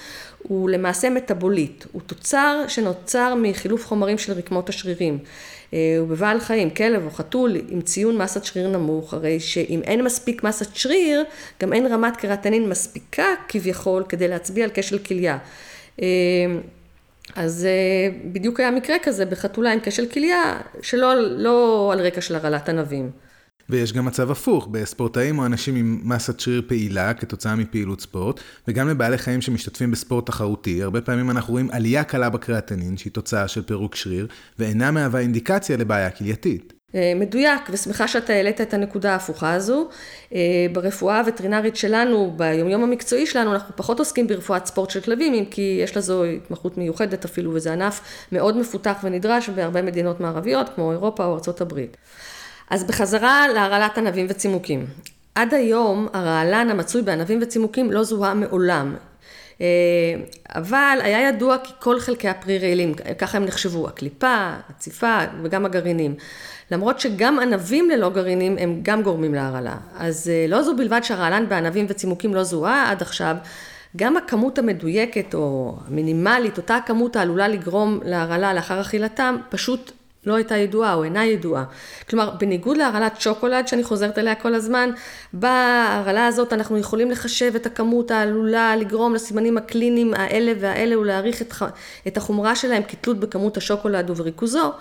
הוא 0.49 0.71
למעשה 0.71 1.11
מטאבוליט, 1.11 1.85
הוא 1.93 2.03
תוצר 2.07 2.65
שנוצר 2.69 3.35
מחילוף 3.43 3.87
חומרים 3.87 4.19
של 4.19 4.33
רקמות 4.33 4.69
השרירים. 4.69 5.19
אה, 5.75 5.97
הוא 5.99 6.09
בבעל 6.09 6.41
חיים, 6.41 6.71
כלב 6.71 7.05
או 7.05 7.11
חתול 7.11 7.57
עם 7.69 7.81
ציון 7.81 8.19
מסת 8.19 8.45
שריר 8.45 8.69
נמוך, 8.69 9.15
הרי 9.15 9.41
שאם 9.41 9.81
אין 9.85 10.05
מספיק 10.05 10.45
מסת 10.45 10.77
שריר, 10.77 11.25
גם 11.63 11.73
אין 11.73 11.87
רמת 11.87 12.17
קרטנין 12.17 12.69
מספיקה 12.69 13.27
כביכול 13.49 14.05
כדי 14.09 14.29
להצביע 14.29 14.65
על 14.65 14.71
כשל 14.75 14.99
כליה. 14.99 15.39
אז 17.35 17.65
אה, 17.65 18.31
בדיוק 18.33 18.61
היה 18.61 18.71
מקרה 18.71 18.97
כזה 19.03 19.27
בחתולה 19.27 19.73
עם 19.73 19.79
כשל 19.83 20.07
כליה, 20.07 20.61
שלא 20.83 21.15
לא 21.21 21.91
על 21.93 22.01
רקע 22.01 22.21
של 22.21 22.35
הרעלת 22.35 22.69
ענבים. 22.69 23.11
ויש 23.69 23.93
גם 23.93 24.05
מצב 24.05 24.31
הפוך, 24.31 24.67
בספורטאים 24.67 25.39
או 25.39 25.47
אנשים 25.47 25.77
עם 25.77 26.01
מסת 26.05 26.41
שריר 26.41 26.63
פעילה 26.67 27.15
כתוצאה 27.15 27.57
מפעילות 27.57 28.01
ספורט, 28.01 28.41
וגם 28.69 28.89
לבעלי 28.89 29.19
חיים 29.19 29.41
שמשתתפים 29.41 29.91
בספורט 29.91 30.27
תחרותי, 30.27 30.83
הרבה 30.83 31.01
פעמים 31.01 31.31
אנחנו 31.31 31.53
רואים 31.53 31.71
עלייה 31.71 32.05
קלה 32.05 32.31
בקריאטנין, 32.31 32.97
שהיא 32.97 33.13
תוצאה 33.13 33.49
של 33.49 33.63
פירוק 33.63 33.95
שריר, 33.95 34.27
ואינה 34.59 34.91
מהווה 34.91 35.21
אינדיקציה 35.21 35.77
לבעיה 35.77 36.11
כלייתית. 36.11 36.76
אה, 36.95 37.13
מדויק, 37.17 37.61
ושמחה 37.71 38.09
שאתה 38.09 38.33
העלית 38.33 38.61
את 38.61 38.75
הנקודה 38.75 39.13
ההפוכה 39.13 39.53
הזו. 39.53 39.89
אה, 40.35 40.67
ברפואה 40.73 41.19
הווטרינרית 41.19 41.77
שלנו, 41.77 42.35
ביומיום 42.37 42.83
המקצועי 42.83 43.27
שלנו, 43.27 43.53
אנחנו 43.53 43.77
פחות 43.77 43.99
עוסקים 43.99 44.27
ברפואת 44.27 44.67
ספורט 44.67 44.91
של 44.91 45.01
כלבים, 45.01 45.35
אם 45.35 45.45
כי 45.51 45.81
יש 45.83 45.97
לזו 45.97 46.25
התמחות 46.25 46.79
מיוחדת 46.79 47.25
אפילו, 47.25 47.55
וזה 47.55 47.73
ענף 47.73 48.01
מאוד 48.33 48.57
מפותח 48.57 48.97
ונדרש 49.03 49.49
בהרבה 49.49 49.83
מדינות 49.83 50.21
מערביות, 50.21 50.69
כמו 50.75 50.93
אירופה 50.93 51.25
או 51.25 51.39
הברית. 51.61 51.97
אז 52.71 52.85
בחזרה 52.85 53.49
להרעלת 53.49 53.99
ענבים 53.99 54.27
וצימוקים. 54.29 54.87
עד 55.35 55.55
היום 55.55 56.09
הרעלן 56.13 56.71
המצוי 56.71 57.03
בענבים 57.03 57.39
וצימוקים 57.43 57.93
לא 57.93 58.03
זוהה 58.03 58.35
מעולם. 58.35 58.97
אה, 59.61 59.67
אבל 60.49 60.99
היה 61.03 61.29
ידוע 61.29 61.57
כי 61.65 61.73
כל 61.79 62.01
חלקי 62.01 62.29
הפרי 62.29 62.59
רעילים, 62.59 62.95
ככה 63.19 63.37
הם 63.37 63.45
נחשבו, 63.45 63.89
הקליפה, 63.89 64.53
הציפה 64.71 65.19
וגם 65.43 65.67
הגרעינים. 65.67 66.15
למרות 66.71 67.01
שגם 67.01 67.39
ענבים 67.39 67.91
ללא 67.91 68.11
גרעינים 68.11 68.57
הם 68.59 68.81
גם 68.83 69.03
גורמים 69.03 69.35
להרעלה. 69.35 69.77
אז 69.99 70.31
אה, 70.35 70.47
לא 70.49 70.63
זו 70.63 70.77
בלבד 70.77 71.01
שהרעלן 71.03 71.49
בענבים 71.49 71.87
וצימוקים 71.89 72.35
לא 72.35 72.43
זוהה 72.43 72.91
עד 72.91 73.03
עכשיו, 73.03 73.37
גם 73.97 74.17
הכמות 74.17 74.59
המדויקת 74.59 75.35
או 75.35 75.77
המינימלית, 75.87 76.57
אותה 76.57 76.77
הכמות 76.77 77.17
העלולה 77.17 77.49
לגרום 77.49 78.01
להרעלה 78.05 78.55
לאחר 78.55 78.81
אכילתם, 78.81 79.37
פשוט 79.49 79.93
לא 80.27 80.35
הייתה 80.35 80.57
ידועה 80.57 80.95
או 80.95 81.05
אינה 81.05 81.25
ידועה. 81.25 81.65
כלומר, 82.11 82.31
בניגוד 82.31 82.77
להרעלת 82.77 83.21
שוקולד 83.21 83.69
שאני 83.69 83.85
חוזרת 83.85 84.19
אליה 84.19 84.35
כל 84.35 84.55
הזמן, 84.55 84.91
בהרעלה 85.33 86.27
הזאת 86.27 86.53
אנחנו 86.53 86.79
יכולים 86.79 87.11
לחשב 87.11 87.53
את 87.57 87.67
הכמות 87.67 88.11
העלולה 88.11 88.77
לגרום 88.77 89.15
לסימנים 89.15 89.59
הקליניים 89.59 90.15
האלה 90.15 90.53
והאלה 90.61 90.99
ולהעריך 90.99 91.43
את, 91.43 91.55
את 92.07 92.17
החומרה 92.17 92.57
שלהם 92.57 92.83
כתלות 92.83 93.21
בכמות 93.21 93.57
השוקולד 93.57 94.11
ובריכוזו. 94.11 94.73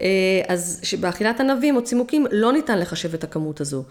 אה, 0.00 0.06
אז 0.48 0.80
שבאכילת 0.82 1.40
ענבים 1.40 1.76
או 1.76 1.84
צימוקים 1.84 2.26
לא 2.30 2.52
ניתן 2.52 2.78
לחשב 2.78 3.14
את 3.14 3.24
הכמות 3.24 3.60
הזו. 3.60 3.84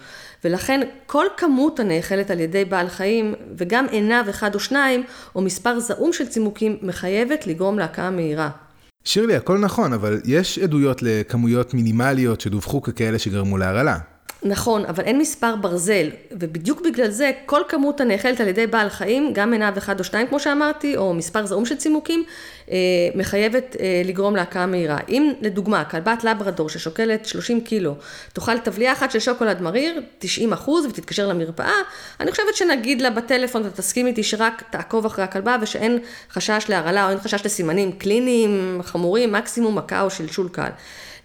ולכן 0.44 0.82
כל 1.06 1.26
כמות 1.38 1.80
הנאכלת 1.80 2.32
על 2.32 2.40
ידי 2.40 2.66
בעל 2.66 2.90
חיים, 2.90 3.36
וגם 3.58 3.86
עיניו 3.92 4.26
אחד 4.30 4.56
או 4.56 4.60
שניים, 4.60 5.04
או 5.36 5.42
מספר 5.42 5.80
זעום 5.80 6.14
של 6.14 6.28
צימוקים, 6.28 6.78
מחייבת 6.82 7.48
לגרום 7.48 7.80
להקאה 7.80 8.10
מהירה. 8.10 8.67
שירלי, 9.08 9.36
הכל 9.36 9.58
נכון, 9.58 9.94
אבל 9.94 10.22
יש 10.26 10.60
עדויות 10.60 11.02
לכמויות 11.02 11.74
מינימליות 11.74 12.42
שדווחו 12.42 12.82
ככאלה 12.82 13.20
שגרמו 13.20 13.58
להרעלה. 13.58 13.98
נכון, 14.48 14.86
אבל 14.86 15.04
אין 15.04 15.20
מספר 15.20 15.56
ברזל, 15.56 16.10
ובדיוק 16.32 16.82
בגלל 16.82 17.10
זה 17.10 17.32
כל 17.46 17.62
כמות 17.70 18.02
הנאכלת 18.02 18.42
על 18.42 18.48
ידי 18.48 18.68
בעל 18.68 18.90
חיים, 18.90 19.34
גם 19.34 19.52
מנה 19.52 19.72
אחד 19.78 20.00
או 20.00 20.04
שתיים 20.04 20.28
כמו 20.28 20.40
שאמרתי, 20.40 20.98
או 20.98 21.14
מספר 21.14 21.46
זעום 21.46 21.66
של 21.66 21.76
צימוקים, 21.76 22.24
אה, 22.72 22.78
מחייבת 23.16 23.76
אה, 23.80 24.02
לגרום 24.06 24.36
להקאה 24.36 24.66
מהירה. 24.66 24.98
אם 25.10 25.34
לדוגמה, 25.42 25.86
כלבת 25.86 26.24
לברדור 26.24 26.70
ששוקלת 26.70 27.26
30 27.26 27.62
קילו, 27.62 27.96
תאכל 28.34 28.58
טבליה 28.58 28.94
אחת 28.94 29.12
של 29.12 29.20
שוקולד 29.20 29.62
מריר, 29.62 30.02
90 30.20 30.54
אחוז, 30.54 30.86
ותתקשר 30.86 31.28
למרפאה, 31.28 31.76
אני 32.20 32.32
חושבת 32.32 32.56
שנגיד 32.56 33.02
לה 33.02 33.10
בטלפון 33.10 33.64
ותסכים 33.66 34.08
איתי 34.08 34.24
שרק 34.24 34.64
תעקוב 34.70 35.06
אחרי 35.06 35.24
הכלבה 35.24 35.58
ושאין 35.62 36.00
חשש 36.32 36.66
להרעלה 36.70 37.06
או 37.06 37.10
אין 37.10 37.20
חשש 37.20 37.46
לסימנים 37.46 37.92
קליניים 37.92 38.82
חמורים, 38.84 39.32
מקסימום 39.32 39.78
מכה 39.78 40.02
או 40.02 40.10
שלשול 40.10 40.50
קל. 40.52 40.70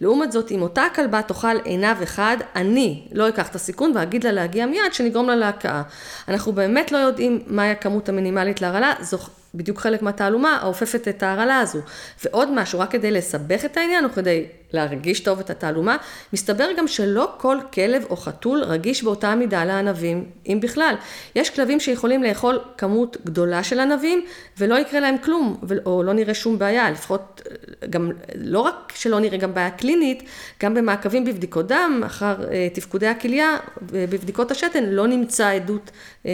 לעומת 0.02 0.32
זאת, 0.32 0.50
אם 0.50 0.62
אותה 0.62 0.84
כלבה 0.94 1.22
תאכל 1.22 1.56
עיניו 1.64 1.96
אחד, 2.02 2.36
אני 2.56 3.02
לא 3.12 3.28
אקח 3.28 3.48
את 3.48 3.54
הסיכון 3.54 3.92
ואגיד 3.94 4.24
לה 4.24 4.32
להגיע 4.32 4.66
מיד, 4.66 4.92
שנגרום 4.92 5.26
לה 5.28 5.36
להכאה. 5.36 5.82
אנחנו 6.28 6.52
באמת 6.52 6.92
לא 6.92 6.98
יודעים 6.98 7.42
מהי 7.46 7.70
הכמות 7.70 8.08
המינימלית 8.08 8.60
להרעלה, 8.60 8.92
זו 9.00 9.18
בדיוק 9.54 9.78
חלק 9.78 10.02
מהתעלומה 10.02 10.58
האופפת 10.62 11.08
את 11.08 11.22
ההרעלה 11.22 11.58
הזו. 11.58 11.78
ועוד 12.24 12.50
משהו, 12.54 12.80
רק 12.80 12.90
כדי 12.90 13.10
לסבך 13.10 13.64
את 13.64 13.76
העניין, 13.76 14.04
או 14.04 14.10
כדי 14.10 14.46
להרגיש 14.72 15.20
טוב 15.20 15.40
את 15.40 15.50
התעלומה, 15.50 15.96
מסתבר 16.32 16.68
גם 16.78 16.88
שלא 16.88 17.32
כל 17.36 17.56
כלב 17.72 18.04
או 18.10 18.16
חתול 18.16 18.62
רגיש 18.62 19.02
באותה 19.02 19.34
מידה 19.34 19.64
לענבים, 19.64 20.24
אם 20.46 20.58
בכלל. 20.62 20.94
יש 21.34 21.50
כלבים 21.50 21.80
שיכולים 21.80 22.22
לאכול 22.22 22.58
כמות 22.78 23.16
גדולה 23.24 23.62
של 23.62 23.80
ענבים, 23.80 24.24
ולא 24.58 24.78
יקרה 24.78 25.00
להם 25.00 25.18
כלום, 25.18 25.60
או 25.86 26.02
לא 26.02 26.12
נראה 26.12 26.34
שום 26.34 26.58
בעיה, 26.58 26.90
לפחות 26.90 27.42
גם, 27.90 28.10
לא 28.34 28.60
רק 28.60 28.92
שלא 28.94 29.20
נראה 29.20 29.38
גם 29.38 29.54
בעיה 29.54 29.70
קלינית, 29.70 30.22
גם 30.62 30.74
במעקבים 30.74 31.24
בבדיקות 31.24 31.66
דם, 31.66 32.02
אחר 32.06 32.34
אה, 32.50 32.68
תפקודי 32.74 33.06
הכליה, 33.06 33.56
בבדיקות 33.82 34.50
השתן, 34.50 34.84
לא 34.84 35.06
נמצא 35.06 35.48
עדות 35.48 35.90
אה, 36.26 36.30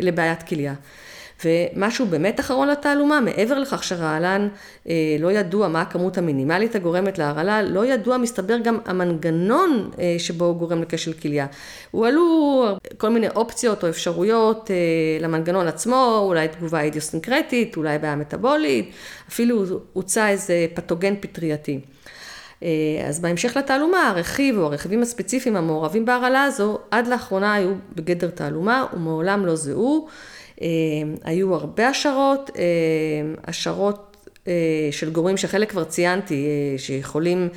לבעיית 0.00 0.42
כליה. 0.42 0.74
ומשהו 1.44 2.06
באמת 2.06 2.40
אחרון 2.40 2.68
לתעלומה, 2.68 3.20
מעבר 3.20 3.58
לכך 3.58 3.84
שרעלן 3.84 4.48
אה, 4.88 4.94
לא 5.18 5.32
ידוע 5.32 5.68
מה 5.68 5.80
הכמות 5.80 6.18
המינימלית 6.18 6.74
הגורמת 6.74 7.18
להרעלה, 7.18 7.62
לא 7.62 7.86
ידוע 7.86 8.16
מסתבר 8.16 8.58
גם 8.58 8.78
המנגנון 8.84 9.90
אה, 9.98 10.14
שבו 10.18 10.44
הוא 10.44 10.56
גורם 10.56 10.82
לכשל 10.82 11.12
כליה. 11.12 11.46
הועלו 11.90 12.64
כל 12.98 13.08
מיני 13.08 13.28
אופציות 13.28 13.84
או 13.84 13.88
אפשרויות 13.88 14.70
אה, 14.70 14.76
למנגנון 15.20 15.68
עצמו, 15.68 16.22
אולי 16.26 16.48
תגובה 16.48 16.80
אידיוסינקרטית, 16.80 17.76
אולי 17.76 17.98
בעיה 17.98 18.16
מטבולית, 18.16 18.90
אפילו 19.28 19.64
הוצע 19.92 20.28
איזה 20.28 20.66
פתוגן 20.74 21.14
פטרייתי. 21.20 21.80
אה, 22.62 22.68
אז 23.08 23.20
בהמשך 23.20 23.56
לתעלומה, 23.56 24.08
הרכיב 24.08 24.58
או 24.58 24.64
הרכיבים 24.64 25.02
הספציפיים 25.02 25.56
המעורבים 25.56 26.04
בהרעלה 26.04 26.44
הזו, 26.44 26.78
עד 26.90 27.06
לאחרונה 27.06 27.54
היו 27.54 27.72
בגדר 27.94 28.30
תעלומה 28.30 28.86
ומעולם 28.94 29.46
לא 29.46 29.56
זיהו. 29.56 30.08
אה, 30.62 30.66
היו 31.24 31.54
הרבה 31.54 31.88
השערות, 31.88 32.50
אה, 32.58 32.62
השערות 33.44 34.16
אה, 34.48 34.52
של 34.90 35.10
גורמים 35.10 35.36
שחלק 35.36 35.70
כבר 35.70 35.84
ציינתי, 35.84 36.46
שיכולים, 36.78 37.48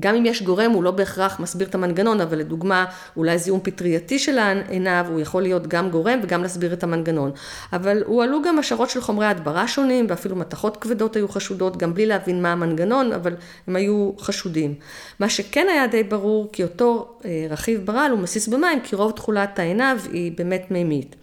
גם 0.00 0.14
אם 0.14 0.26
יש 0.26 0.42
גורם 0.42 0.70
הוא 0.70 0.82
לא 0.82 0.90
בהכרח 0.90 1.40
מסביר 1.40 1.68
את 1.68 1.74
המנגנון, 1.74 2.20
אבל 2.20 2.38
לדוגמה 2.38 2.84
אולי 3.16 3.38
זיהום 3.38 3.60
פטרייתי 3.62 4.18
של 4.18 4.38
העיניו, 4.38 5.06
הוא 5.08 5.20
יכול 5.20 5.42
להיות 5.42 5.66
גם 5.66 5.90
גורם 5.90 6.20
וגם 6.22 6.42
להסביר 6.42 6.72
את 6.72 6.82
המנגנון. 6.82 7.30
אבל 7.72 8.02
הועלו 8.06 8.42
גם 8.42 8.58
השערות 8.58 8.90
של 8.90 9.00
חומרי 9.00 9.26
הדברה 9.26 9.68
שונים, 9.68 10.06
ואפילו 10.08 10.36
מתכות 10.36 10.76
כבדות 10.76 11.16
היו 11.16 11.28
חשודות, 11.28 11.76
גם 11.76 11.94
בלי 11.94 12.06
להבין 12.06 12.42
מה 12.42 12.52
המנגנון, 12.52 13.12
אבל 13.12 13.34
הם 13.66 13.76
היו 13.76 14.12
חשודים. 14.18 14.74
מה 15.20 15.28
שכן 15.28 15.66
היה 15.70 15.86
די 15.86 16.02
ברור, 16.02 16.48
כי 16.52 16.62
אותו 16.62 17.18
רכיב 17.50 17.86
ברל 17.86 18.08
הוא 18.10 18.20
מסיס 18.20 18.48
במים, 18.48 18.80
כי 18.80 18.96
רוב 18.96 19.12
תכולת 19.12 19.58
העיניו 19.58 19.98
היא 20.12 20.32
באמת 20.36 20.70
מימית. 20.70 21.16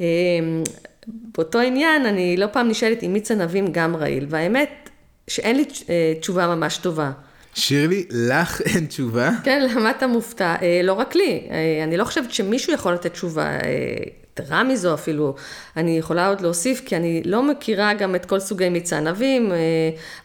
אמ, 0.00 0.62
באותו 1.06 1.58
עניין, 1.58 2.06
אני 2.06 2.36
לא 2.36 2.46
פעם 2.52 2.68
נשאלת 2.68 3.02
אם 3.02 3.12
מיץ 3.12 3.30
ענבים 3.30 3.66
גם 3.72 3.96
רעיל, 3.96 4.26
והאמת 4.28 4.90
שאין 5.28 5.56
לי 5.56 5.64
אה, 5.90 6.12
תשובה 6.20 6.46
ממש 6.46 6.76
טובה. 6.76 7.10
שירלי, 7.54 8.04
לך 8.10 8.60
אין 8.74 8.86
תשובה? 8.86 9.30
כן, 9.44 9.68
למה 9.70 9.90
אתה 9.90 10.06
מופתע? 10.06 10.54
אה, 10.62 10.80
לא 10.84 10.92
רק 10.92 11.14
לי, 11.14 11.48
אה, 11.50 11.84
אני 11.84 11.96
לא 11.96 12.04
חושבת 12.04 12.32
שמישהו 12.32 12.72
יכול 12.72 12.92
לתת 12.92 13.12
תשובה. 13.12 13.58
יתרה 14.32 14.64
מזו 14.64 14.94
אפילו, 14.94 15.34
אני 15.76 15.98
יכולה 15.98 16.28
עוד 16.28 16.40
להוסיף, 16.40 16.82
כי 16.86 16.96
אני 16.96 17.22
לא 17.24 17.42
מכירה 17.42 17.94
גם 17.94 18.14
את 18.14 18.26
כל 18.26 18.40
סוגי 18.40 18.68
מיץ 18.68 18.92
הענבים, 18.92 19.52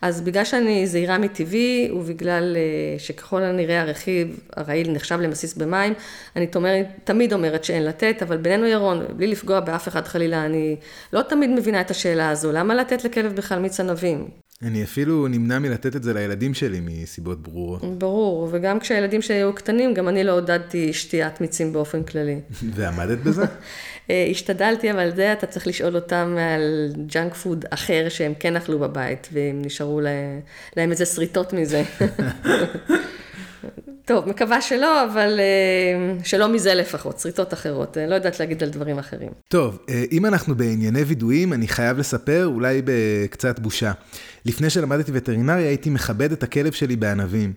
אז 0.02 0.22
בגלל 0.22 0.46
שאני 0.46 0.88
זהירה 0.88 1.18
מטבעי, 1.18 1.92
ובגלל 1.94 2.58
שככל 2.98 3.44
הנראה 3.44 3.82
הרכיב 3.82 4.40
הרעיל 4.56 4.92
נחשב 4.92 5.20
למסיס 5.20 5.54
במים, 5.54 5.94
אני 6.36 6.48
תומר, 6.48 6.76
תמיד 7.04 7.34
אומרת 7.34 7.64
שאין 7.64 7.86
לתת, 7.86 8.22
אבל 8.22 8.38
בינינו 8.38 8.66
ירון, 8.66 9.06
בלי 9.16 9.28
לפגוע 9.28 9.60
באף 9.60 9.88
אחד 9.88 10.08
חלילה, 10.08 10.46
אני 10.46 10.76
לא 11.14 11.22
תמיד 11.22 11.50
מבינה 11.50 11.82
את 11.82 11.92
השאלה 11.92 12.30
הזו, 12.30 12.52
למה 12.52 12.76
לתת 12.76 13.04
לכלב 13.04 13.36
בכלל 13.36 13.60
מיץ 13.60 13.80
ענבים? 13.80 14.45
אני 14.66 14.84
אפילו 14.84 15.28
נמנע 15.28 15.60
מלתת 15.60 15.96
את 15.96 16.04
זה 16.04 16.14
לילדים 16.14 16.54
שלי 16.54 16.80
מסיבות 16.84 17.42
ברורות. 17.42 18.00
ברור, 18.00 18.50
וגם 18.52 18.80
כשהילדים 18.80 19.22
שלי 19.22 19.36
היו 19.36 19.54
קטנים, 19.54 19.94
גם 19.94 20.08
אני 20.08 20.24
לא 20.24 20.32
עודדתי 20.32 20.94
שתיית 20.94 21.42
מיצים 21.42 21.74
באופן 21.74 22.04
כללי. 22.04 22.40
ועמדת 22.76 23.18
בזה? 23.18 23.46
אה, 24.10 24.28
השתדלתי, 24.32 24.92
אבל 24.92 25.16
זה 25.16 25.34
אתה 25.34 25.46
צריך 25.46 25.68
לשאול 25.68 25.96
אותם 25.96 26.36
על 26.56 26.92
ג'אנק 27.06 27.34
פוד 27.34 27.66
אחר 27.70 28.06
שהם 28.10 28.34
כן 28.40 28.56
אכלו 28.56 28.80
בבית, 28.80 29.30
והם 29.32 29.62
נשארו 29.66 30.02
להם 30.76 30.92
איזה 30.92 31.06
שריטות 31.06 31.54
מזה. 31.54 31.84
טוב, 34.06 34.30
מקווה 34.30 34.62
שלא, 34.62 35.04
אבל 35.06 35.40
אה, 35.40 36.24
שלא 36.24 36.48
מזה 36.48 36.74
לפחות, 36.74 37.20
שריטות 37.20 37.54
אחרות. 37.54 37.98
אני 37.98 38.10
לא 38.10 38.16
יודעת 38.16 38.40
להגיד 38.40 38.64
על 38.64 38.70
דברים 38.70 39.00
אחרים. 39.00 39.30
טוב, 39.48 39.80
אה, 39.90 40.04
אם 40.12 40.26
אנחנו 40.26 40.56
בענייני 40.56 41.02
וידויים, 41.02 41.54
אני 41.54 41.68
חייב 41.68 41.98
לספר, 41.98 42.46
אולי 42.46 42.82
בקצת 42.86 43.60
בושה. 43.60 43.92
לפני 44.46 44.70
שלמדתי 44.70 45.12
וטרינריה, 45.14 45.68
הייתי 45.68 45.90
מכבד 45.90 46.32
את 46.32 46.44
הכלב 46.44 46.72
שלי 46.72 46.96
בענבים. 46.96 47.54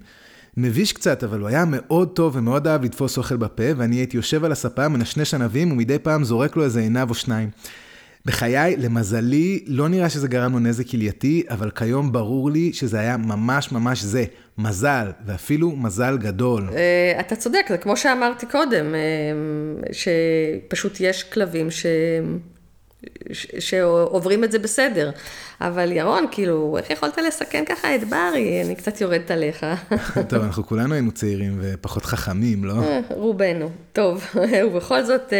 מביש 0.57 0.93
קצת, 0.93 1.25
אבל 1.25 1.40
הוא 1.40 1.49
היה 1.49 1.64
מאוד 1.67 2.09
טוב 2.09 2.37
ומאוד 2.37 2.67
אהב 2.67 2.85
לתפוס 2.85 3.19
אוכל 3.19 3.37
בפה, 3.37 3.64
ואני 3.76 3.97
הייתי 3.97 4.17
יושב 4.17 4.45
על 4.45 4.52
הספה, 4.52 4.88
מנשנש 4.88 5.35
ענבים, 5.35 5.73
ומדי 5.73 5.99
פעם 5.99 6.25
זורק 6.25 6.57
לו 6.57 6.64
איזה 6.64 6.81
עיניו 6.81 7.09
או 7.09 7.14
שניים. 7.14 7.50
בחיי, 8.26 8.76
למזלי, 8.76 9.64
לא 9.67 9.88
נראה 9.88 10.09
שזה 10.09 10.28
גרם 10.28 10.52
לו 10.52 10.59
נזק 10.59 10.87
כלייתי, 10.87 11.43
אבל 11.49 11.71
כיום 11.71 12.12
ברור 12.12 12.50
לי 12.50 12.73
שזה 12.73 13.00
היה 13.00 13.17
ממש 13.17 13.73
ממש 13.73 14.02
זה, 14.02 14.25
מזל, 14.58 15.10
ואפילו 15.26 15.70
מזל 15.70 16.18
גדול. 16.18 16.68
אה, 16.76 17.20
אתה 17.20 17.36
צודק, 17.36 17.66
זה 17.68 17.78
כמו 17.78 17.96
שאמרתי 17.96 18.46
קודם, 18.46 18.94
אה, 18.94 19.00
שפשוט 19.92 21.00
יש 21.00 21.24
כלבים 21.24 21.70
ש... 21.70 21.86
שעוברים 23.58 24.44
את 24.44 24.52
זה 24.52 24.58
בסדר. 24.58 25.10
אבל 25.60 25.92
ירון, 25.92 26.26
כאילו, 26.30 26.78
איך 26.78 26.90
יכולת 26.90 27.18
לסכן 27.18 27.64
ככה 27.64 27.94
את 27.94 28.08
ברי? 28.08 28.62
אני 28.64 28.74
קצת 28.74 29.00
יורדת 29.00 29.30
עליך. 29.30 29.66
טוב, 30.28 30.42
אנחנו 30.42 30.66
כולנו 30.66 30.94
היינו 30.94 31.12
צעירים 31.12 31.58
ופחות 31.60 32.04
חכמים, 32.04 32.64
לא? 32.64 32.82
אה, 32.82 33.00
רובנו. 33.10 33.70
טוב, 33.92 34.24
ובכל 34.66 35.02
זאת, 35.02 35.32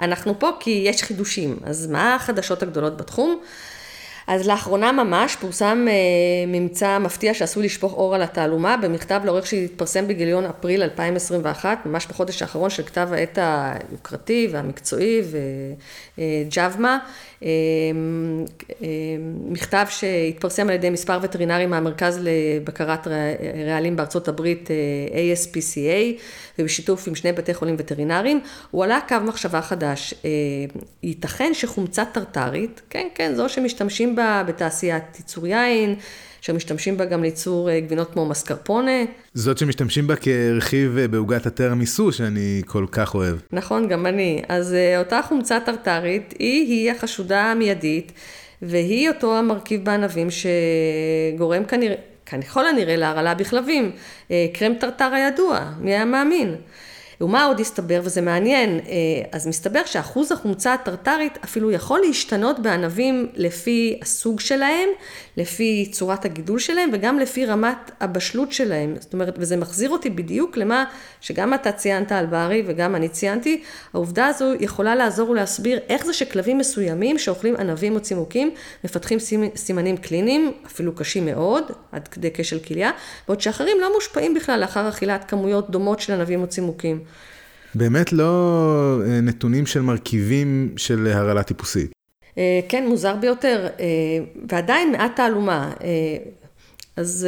אנחנו 0.00 0.38
פה 0.38 0.50
כי 0.60 0.84
יש 0.86 1.02
חידושים. 1.02 1.56
אז 1.64 1.86
מה 1.86 2.14
החדשות 2.14 2.62
הגדולות 2.62 2.96
בתחום? 2.96 3.40
אז 4.26 4.48
לאחרונה 4.48 4.92
ממש 4.92 5.36
פורסם 5.36 5.86
אה, 5.88 5.94
ממצא 6.46 6.98
מפתיע 6.98 7.34
שעשוי 7.34 7.64
לשפוך 7.64 7.92
אור 7.92 8.14
על 8.14 8.22
התעלומה 8.22 8.76
במכתב 8.76 9.20
לאורך 9.24 9.46
שהתפרסם 9.46 10.08
בגיליון 10.08 10.44
אפריל 10.44 10.82
2021, 10.82 11.86
ממש 11.86 12.06
בחודש 12.06 12.42
האחרון 12.42 12.70
של 12.70 12.82
כתב 12.82 13.08
העת 13.12 13.38
היוקרתי 13.42 14.48
והמקצועי 14.52 15.22
וג'אוומה. 16.18 16.98
אה, 17.42 17.48
אה, 18.82 18.88
מכתב 19.48 19.86
שהתפרסם 19.90 20.68
על 20.68 20.74
ידי 20.74 20.90
מספר 20.90 21.18
וטרינרים 21.22 21.70
מהמרכז 21.70 22.20
לבקרת 22.22 23.06
רעלים 23.66 23.96
בארצות 23.96 24.28
הברית, 24.28 24.70
אה, 24.70 25.34
ASPCA, 25.34 26.20
ובשיתוף 26.58 27.08
עם 27.08 27.14
שני 27.14 27.32
בתי 27.32 27.54
חולים 27.54 27.74
וטרינרים, 27.78 28.40
הוא 28.70 28.84
עלה 28.84 28.98
קו 29.08 29.16
מחשבה 29.24 29.62
חדש. 29.62 30.14
ייתכן 31.02 31.54
שחומצה 31.54 32.04
טרטרית, 32.04 32.82
כן, 32.90 33.08
כן, 33.14 33.34
זו 33.34 33.48
שמשתמשים 33.48 34.11
בה 34.14 34.44
בתעשיית 34.46 35.18
ייצור 35.18 35.46
יין, 35.46 35.94
שמשתמשים 36.40 36.96
בה 36.96 37.04
גם 37.04 37.22
לייצור 37.22 37.78
גבינות 37.80 38.12
כמו 38.12 38.26
מסקרפונה. 38.26 39.04
זאת 39.34 39.58
שמשתמשים 39.58 40.06
בה 40.06 40.16
כרכיב 40.16 41.00
בעוגת 41.10 41.46
הטרמיסו 41.46 42.12
שאני 42.12 42.62
כל 42.66 42.86
כך 42.92 43.14
אוהב. 43.14 43.36
נכון, 43.52 43.88
גם 43.88 44.06
אני. 44.06 44.42
אז 44.48 44.76
אותה 44.98 45.20
חומצה 45.28 45.58
טרטרית 45.60 46.34
היא-היא 46.38 46.90
החשודה 46.90 47.42
המיידית, 47.42 48.12
והיא 48.62 49.08
אותו 49.08 49.38
המרכיב 49.38 49.84
בענבים 49.84 50.28
שגורם 50.30 51.64
כנראה, 51.64 51.94
ככל 52.26 52.66
הנראה 52.66 52.96
להרעלה 52.96 53.34
בכלבים. 53.34 53.90
קרם 54.52 54.74
טרטר 54.74 55.10
הידוע, 55.14 55.60
מי 55.80 55.90
היה 55.90 56.04
מאמין? 56.04 56.54
ומה 57.22 57.44
עוד 57.44 57.60
הסתבר, 57.60 58.00
וזה 58.04 58.20
מעניין, 58.20 58.78
אה, 58.78 58.82
אז 59.32 59.46
מסתבר 59.46 59.80
שאחוז 59.86 60.32
החומצה 60.32 60.74
הטרטרית 60.74 61.38
אפילו 61.44 61.70
יכול 61.70 62.00
להשתנות 62.00 62.58
בענבים 62.58 63.28
לפי 63.34 63.98
הסוג 64.02 64.40
שלהם, 64.40 64.88
לפי 65.36 65.88
צורת 65.92 66.24
הגידול 66.24 66.58
שלהם 66.58 66.90
וגם 66.92 67.18
לפי 67.18 67.46
רמת 67.46 67.90
הבשלות 68.00 68.52
שלהם. 68.52 68.94
זאת 69.00 69.12
אומרת, 69.12 69.34
וזה 69.38 69.56
מחזיר 69.56 69.90
אותי 69.90 70.10
בדיוק 70.10 70.56
למה 70.56 70.84
שגם 71.20 71.54
אתה 71.54 71.72
ציינת 71.72 72.12
על 72.12 72.26
ברי 72.26 72.62
וגם 72.66 72.94
אני 72.94 73.08
ציינתי, 73.08 73.62
העובדה 73.94 74.26
הזו 74.26 74.54
יכולה 74.60 74.94
לעזור 74.94 75.30
ולהסביר 75.30 75.80
איך 75.88 76.06
זה 76.06 76.12
שכלבים 76.12 76.58
מסוימים 76.58 77.18
שאוכלים 77.18 77.56
ענבים 77.56 77.94
או 77.94 78.00
צימוקים 78.00 78.50
מפתחים 78.84 79.18
סימנים 79.56 79.96
קליניים, 79.96 80.52
אפילו 80.66 80.94
קשים 80.94 81.26
מאוד, 81.26 81.72
עד 81.92 82.08
כדי 82.08 82.30
כשל 82.34 82.58
כליה, 82.58 82.90
בעוד 83.28 83.40
שאחרים 83.40 83.76
לא 83.80 83.94
מושפעים 83.94 84.34
בכלל 84.34 84.60
לאחר 84.60 84.88
אכילת 84.88 85.24
כמויות 85.24 85.70
דומות 85.70 86.00
של 86.00 86.12
ענבים 86.12 86.42
או 86.42 86.46
צימוקים. 86.46 87.04
באמת 87.74 88.12
לא 88.12 89.00
אה, 89.06 89.20
נתונים 89.20 89.66
של 89.66 89.80
מרכיבים 89.80 90.74
של 90.76 91.06
הרעלה 91.06 91.42
טיפוסית. 91.42 91.92
אה, 92.38 92.60
כן, 92.68 92.86
מוזר 92.88 93.16
ביותר, 93.16 93.66
אה, 93.80 93.86
ועדיין 94.50 94.92
מעט 94.92 95.16
תעלומה. 95.16 95.72
אז 96.96 97.26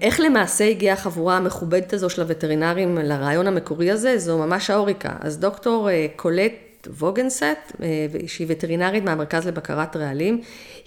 איך 0.00 0.20
למעשה 0.20 0.68
הגיעה 0.68 0.94
החבורה 0.94 1.36
המכובדת 1.36 1.92
הזו 1.92 2.10
של 2.10 2.22
הווטרינרים 2.22 2.98
לרעיון 2.98 3.46
המקורי 3.46 3.90
הזה? 3.90 4.18
זו 4.18 4.38
ממש 4.38 4.70
האוריקה. 4.70 5.12
אז 5.20 5.38
דוקטור 5.38 5.88
קולט 6.16 6.52
ווגנאסט, 6.88 7.72
שהיא 8.26 8.46
וטרינרית 8.50 9.04
מהמרכז 9.04 9.46
לבקרת 9.46 9.96
רעלים, 9.96 10.40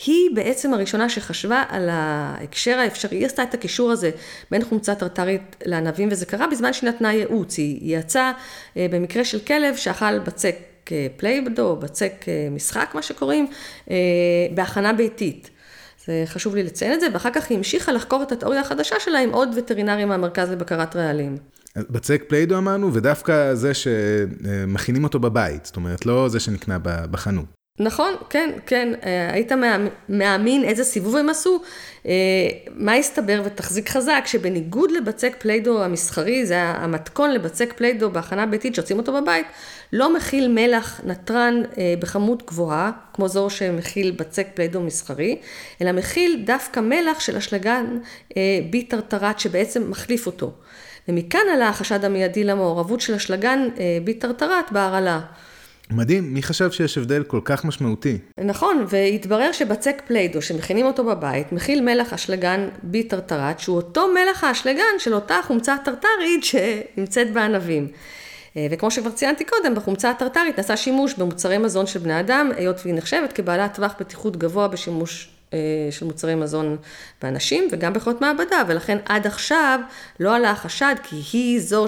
היא 0.06 0.30
בעצם 0.36 0.74
הראשונה 0.74 1.10
שחשבה 1.10 1.64
על 1.70 1.90
ההקשר 1.92 2.80
האפשרי, 2.80 3.18
היא 3.18 3.26
עשתה 3.26 3.44
את 3.44 3.54
הקישור 3.54 3.92
הזה 3.92 4.12
בין 4.52 4.64
חומצה 4.64 4.96
טרטרית 4.96 5.56
לענבים, 5.66 6.10
וזה 6.12 6.26
קרה 6.26 6.48
בזמן 6.48 6.74
שהיא 6.74 6.90
נתנה 6.90 7.14
ייעוץ, 7.14 7.58
היא 7.58 7.98
יצאה 7.98 8.32
אה, 8.78 8.88
במקרה 8.92 9.26
של 9.26 9.40
כלב 9.40 9.76
שאכל 9.76 10.20
בצק 10.20 10.56
Play-Doh, 11.18 11.76
בצק 11.76 12.14
אה, 12.28 12.48
משחק, 12.52 12.92
מה 12.94 13.02
שקוראים, 13.02 13.48
אה, 13.92 13.96
בהכנה 14.54 14.94
ביתית. 14.94 15.50
זה 16.06 16.24
חשוב 16.26 16.56
לי 16.56 16.64
לציין 16.64 16.94
את 16.94 17.00
זה, 17.00 17.08
ואחר 17.14 17.30
כך 17.34 17.50
היא 17.50 17.58
המשיכה 17.58 17.92
לחקור 17.92 18.24
את 18.24 18.32
התיאוריה 18.32 18.62
החדשה 18.62 18.96
שלה 19.00 19.20
עם 19.20 19.30
עוד 19.30 19.50
וטרינרים 19.58 20.08
מהמרכז 20.08 20.52
לבקרת 20.52 20.96
רעלים. 20.96 21.38
בצק 21.78 22.24
Play-Doh 22.28 22.58
אמרנו, 22.58 22.94
ודווקא 22.94 23.54
זה 23.54 23.74
שמכינים 23.74 25.04
אותו 25.04 25.20
בבית, 25.20 25.66
זאת 25.66 25.76
אומרת, 25.76 26.06
לא 26.06 26.30
זה 26.30 26.40
שנקנה 26.40 26.78
בחנות. 26.84 27.46
נכון, 27.80 28.14
כן, 28.30 28.50
כן, 28.66 28.94
אה, 29.04 29.34
היית 29.34 29.52
מאמין 30.10 30.64
איזה 30.64 30.84
סיבוב 30.84 31.16
הם 31.16 31.30
עשו. 31.30 31.62
אה, 32.06 32.12
מה 32.76 32.94
הסתבר, 32.94 33.42
ותחזיק 33.46 33.90
חזק, 33.90 34.24
שבניגוד 34.26 34.92
לבצק 34.92 35.36
Play-Doh 35.40 35.84
המסחרי, 35.84 36.46
זה 36.46 36.62
המתכון 36.62 37.32
לבצק 37.32 37.74
Play-Doh 37.74 38.12
בהכנה 38.12 38.46
ביתית 38.46 38.76
שעושים 38.76 38.98
אותו 38.98 39.22
בבית, 39.22 39.46
לא 39.94 40.16
מכיל 40.16 40.48
מלח 40.48 41.02
נתרן 41.04 41.62
אה, 41.78 41.94
בכמות 42.00 42.48
גבוהה, 42.48 42.92
כמו 43.14 43.28
זו 43.28 43.50
שמכיל 43.50 44.12
בצק 44.12 44.48
Play-Doh 44.54 44.82
מסחרי, 44.82 45.38
אלא 45.82 45.92
מכיל 45.92 46.44
דווקא 46.46 46.80
מלח 46.80 47.20
של 47.20 47.38
אשלגן 47.38 47.98
בי 48.70 48.84
טרטרת 48.84 49.40
שבעצם 49.40 49.90
מחליף 49.90 50.26
אותו. 50.26 50.52
ומכאן 51.08 51.42
עלה 51.54 51.70
החשד 51.70 52.06
המיידי 52.06 52.44
למעורבות 52.44 53.02
של 53.02 53.14
אשלגן 53.14 53.68
בי 54.04 54.14
טרטרת 54.14 54.72
בהרעלה. 54.72 55.20
מדהים, 55.94 56.34
מי 56.34 56.44
חשב 56.44 56.72
שיש 56.72 56.98
הבדל 56.98 57.24
כל 57.24 57.40
כך 57.44 57.66
משמעותי? 57.66 58.18
נכון, 58.38 58.86
והתברר 58.90 59.52
שבצק 59.52 60.02
פליידו 60.08 60.42
שמכינים 60.42 60.86
אותו 60.86 61.04
בבית, 61.04 61.52
מכיל 61.52 61.82
מלח 61.82 62.14
אשלגן 62.14 62.68
בי 62.84 63.04
טרטרת, 63.04 63.60
שהוא 63.60 63.76
אותו 63.76 64.08
מלח 64.08 64.44
האשלגן 64.44 65.00
של 65.00 65.14
אותה 65.14 65.36
חומצה 65.44 65.76
טרטרית 65.86 66.44
שנמצאת 66.44 67.34
בענבים. 67.34 67.88
אה, 68.58 68.68
וכמו 68.72 68.92
שכבר 68.92 69.12
ציינתי 69.12 69.44
קודם, 69.46 69.76
בחומצה 69.76 70.10
הטרטרית 70.10 70.58
נעשה 70.58 70.78
שימוש 70.78 71.14
במוצרי 71.14 71.58
מזון 71.58 71.88
של 71.88 72.00
בני 72.00 72.20
אדם, 72.20 72.52
היות 72.58 72.80
והיא 72.84 72.96
נחשבת 72.96 73.34
כבעלת 73.34 73.76
טווח 73.76 73.96
בטיחות 74.00 74.38
גבוה 74.38 74.68
בשימוש 74.68 75.30
אה, 75.54 75.60
של 75.92 76.06
מוצרי 76.06 76.36
מזון 76.36 76.78
באנשים 77.22 77.68
וגם 77.72 77.94
בחיות 77.94 78.22
מעבדה, 78.22 78.64
ולכן 78.68 78.98
עד 79.06 79.28
עכשיו 79.28 79.80
לא 80.20 80.36
עלה 80.36 80.52
החשד 80.52 80.96
כי 81.04 81.16
היא 81.34 81.60
זו 81.60 81.86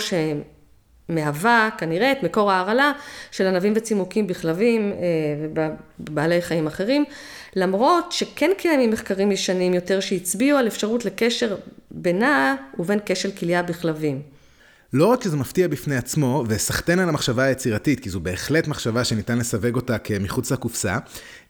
מהווה 1.09 1.69
כנראה 1.77 2.11
את 2.11 2.23
מקור 2.23 2.51
ההרעלה 2.51 2.91
של 3.31 3.47
ענבים 3.47 3.73
וצימוקים 3.75 4.27
בכלבים 4.27 4.91
אה, 4.91 4.97
ובבעלי 5.99 6.41
חיים 6.41 6.67
אחרים, 6.67 7.05
למרות 7.55 8.11
שכן 8.11 8.51
קיימים 8.57 8.91
מחקרים 8.91 9.31
ישנים 9.31 9.73
יותר 9.73 9.99
שהצביעו 9.99 10.57
על 10.57 10.67
אפשרות 10.67 11.05
לקשר 11.05 11.55
בינה 11.91 12.55
ובין 12.79 12.99
כשל 13.05 13.31
כליה 13.31 13.63
בכלבים. 13.63 14.32
לא 14.93 15.05
רק 15.05 15.23
שזה 15.23 15.37
מפתיע 15.37 15.67
בפני 15.67 15.95
עצמו, 15.95 16.43
וסחטיין 16.47 16.99
על 16.99 17.09
המחשבה 17.09 17.43
היצירתית, 17.43 17.99
כי 17.99 18.09
זו 18.09 18.19
בהחלט 18.19 18.67
מחשבה 18.67 19.03
שניתן 19.03 19.37
לסווג 19.37 19.75
אותה 19.75 19.97
כמחוץ 19.97 20.51
לקופסה, 20.51 20.97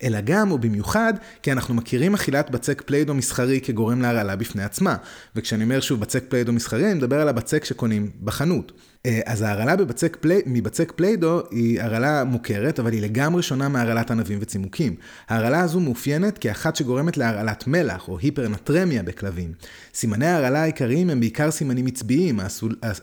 אלא 0.03 0.21
גם, 0.21 0.51
או 0.51 0.57
במיוחד, 0.57 1.13
כי 1.41 1.51
אנחנו 1.51 1.73
מכירים 1.73 2.13
אכילת 2.13 2.49
בצק 2.49 2.81
Play-Doh 2.81 3.13
מסחרי 3.13 3.61
כגורם 3.61 4.01
להרעלה 4.01 4.35
בפני 4.35 4.63
עצמה. 4.63 4.95
וכשאני 5.35 5.63
אומר 5.63 5.79
שוב 5.79 5.99
בצק 5.99 6.23
Play-Doh 6.29 6.53
מסחרי, 6.53 6.85
אני 6.85 6.93
מדבר 6.93 7.21
על 7.21 7.29
הבצק 7.29 7.65
שקונים 7.65 8.11
בחנות. 8.23 8.71
אה, 9.05 9.19
אז 9.25 9.41
ההרעלה 9.41 9.75
בבצק 9.75 10.17
פלי, 10.21 10.41
מבצק 10.45 10.91
Play-Doh 10.95 11.41
היא 11.51 11.81
הרעלה 11.81 12.23
מוכרת, 12.23 12.79
אבל 12.79 12.93
היא 12.93 13.01
לגמרי 13.01 13.41
שונה 13.43 13.69
מהרעלת 13.69 14.11
ענבים 14.11 14.37
וצימוקים. 14.41 14.95
ההרעלה 15.29 15.59
הזו 15.59 15.79
מאופיינת 15.79 16.37
כאחת 16.37 16.75
שגורמת 16.75 17.17
להרעלת 17.17 17.67
מלח 17.67 18.07
או 18.07 18.19
היפרנטרמיה 18.19 19.03
בכלבים. 19.03 19.53
סימני 19.93 20.25
ההרעלה 20.25 20.61
העיקריים 20.61 21.09
הם 21.09 21.19
בעיקר 21.19 21.51
סימנים 21.51 21.87
עצביים, 21.87 22.39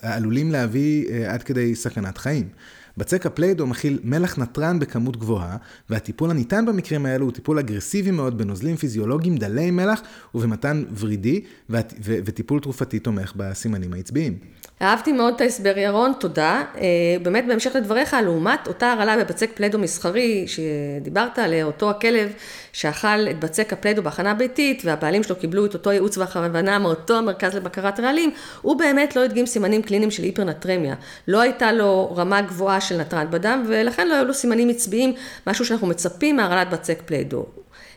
העלולים 0.02 0.52
להביא 0.52 1.08
אה, 1.10 1.34
עד 1.34 1.42
כדי 1.42 1.74
סכנת 1.74 2.18
חיים. 2.18 2.48
בצק 3.00 3.26
ה 3.26 3.31
Play-Doh 3.31 3.66
מכיל 3.66 3.98
מלח 4.04 4.38
נתרן 4.38 4.78
בכמות 4.78 5.16
גבוהה, 5.16 5.56
והטיפול 5.90 6.30
הניתן 6.30 6.66
במקרים 6.66 7.06
האלו 7.06 7.24
הוא 7.24 7.32
טיפול 7.32 7.58
אגרסיבי 7.58 8.10
מאוד 8.10 8.38
בנוזלים 8.38 8.76
פיזיולוגיים 8.76 9.36
דלי 9.36 9.70
מלח 9.70 10.02
במתן 10.34 10.84
ורידי 11.00 11.40
וטיפול 12.00 12.60
תרופתי 12.60 12.98
תומך 12.98 13.32
בסימנים 13.36 13.92
העצביים. 13.92 14.38
אהבתי 14.82 15.12
מאוד 15.12 15.34
את 15.34 15.40
ההסבר 15.40 15.78
ירון, 15.78 16.12
תודה. 16.20 16.62
אה, 16.76 16.86
באמת 17.22 17.44
בהמשך 17.48 17.76
לדבריך, 17.76 18.16
לעומת 18.24 18.66
אותה 18.66 18.92
הרעלה 18.92 19.24
בבצק 19.24 19.50
Play-Doh 19.54 19.78
מסחרי 19.78 20.44
שדיברת 20.46 21.38
עליה, 21.38 21.64
אותו 21.64 21.90
הכלב 21.90 22.32
שאכל 22.72 23.28
את 23.30 23.40
בצק 23.40 23.72
ה 23.72 23.76
Play-Doh 23.76 24.02
בהכנה 24.02 24.34
ביתית 24.34 24.82
והבעלים 24.84 25.22
שלו 25.22 25.36
קיבלו 25.36 25.66
את 25.66 25.74
אותו 25.74 25.92
ייעוץ 25.92 26.18
והכוונה 26.18 26.78
מאותו 26.78 27.16
המרכז 27.16 27.54
לבקרת 27.54 28.00
רעלים, 28.00 28.30
הוא 28.62 28.76
באמת 28.76 29.16
לא 29.16 29.24
הדגים 29.24 29.46
סימנים 29.46 29.82
קליניים 29.82 30.10
של 30.10 30.22
היפרנטרמיה. 30.22 30.94
לא 31.28 31.40
הייתה 31.40 31.72
לו 31.72 32.14
רמה 32.16 32.40
גבוהה 32.40 32.80
של 32.80 32.96
נתרן 32.96 33.26
בדם 33.30 33.64
ולכן 33.68 34.08
לא 34.08 34.14
היו 34.14 34.24
לו 34.24 34.34
סימנים 34.34 34.68
עצביים, 34.68 35.12
משהו 35.46 35.64
שאנחנו 35.64 35.86
מצפים 35.86 36.36
מהרעלת 36.36 36.70
בצק 36.70 37.02
Play-Doh. 37.06 37.46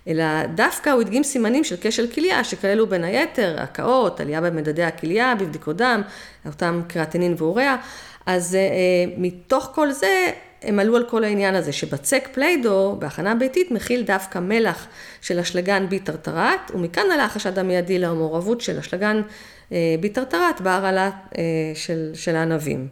אלא 0.07 0.45
דווקא 0.55 0.89
הוא 0.89 1.01
הדגים 1.01 1.23
סימנים 1.23 1.63
של 1.63 1.75
כשל 1.81 2.07
כליה, 2.07 2.43
שכללו 2.43 2.88
בין 2.88 3.03
היתר 3.03 3.55
הקאות, 3.59 4.19
עלייה 4.19 4.41
במדדי 4.41 4.83
הכליה, 4.83 5.36
בבדיקות 5.36 5.77
דם, 5.77 6.01
אותם 6.45 6.81
קריאטינין 6.88 7.36
ואוריה. 7.38 7.75
אז 8.25 8.57
אה, 8.58 9.13
מתוך 9.17 9.69
כל 9.75 9.91
זה, 9.91 10.31
הם 10.63 10.80
עלו 10.80 10.95
על 10.95 11.04
כל 11.10 11.23
העניין 11.23 11.56
הזה, 11.56 11.71
שבצק 11.71 12.30
Play-Doh, 12.34 12.95
בהכנה 12.99 13.36
ביתית, 13.36 13.71
מכיל 13.71 14.04
דווקא 14.04 14.39
מלח 14.39 14.88
של 15.21 15.39
אשלגן 15.39 15.89
ביטרטרט, 15.89 16.71
ומכאן 16.73 17.04
עלה 17.13 17.26
החשד 17.26 17.60
המיידי 17.60 17.99
למעורבות 17.99 18.62
של 18.62 18.78
אשלגן 18.78 19.21
uh, 19.69 19.73
ביטרטרט 19.99 20.62
בהרעלה 20.62 21.10
uh, 21.10 21.36
של, 21.76 22.12
של 22.13 22.36
הענבים. 22.36 22.88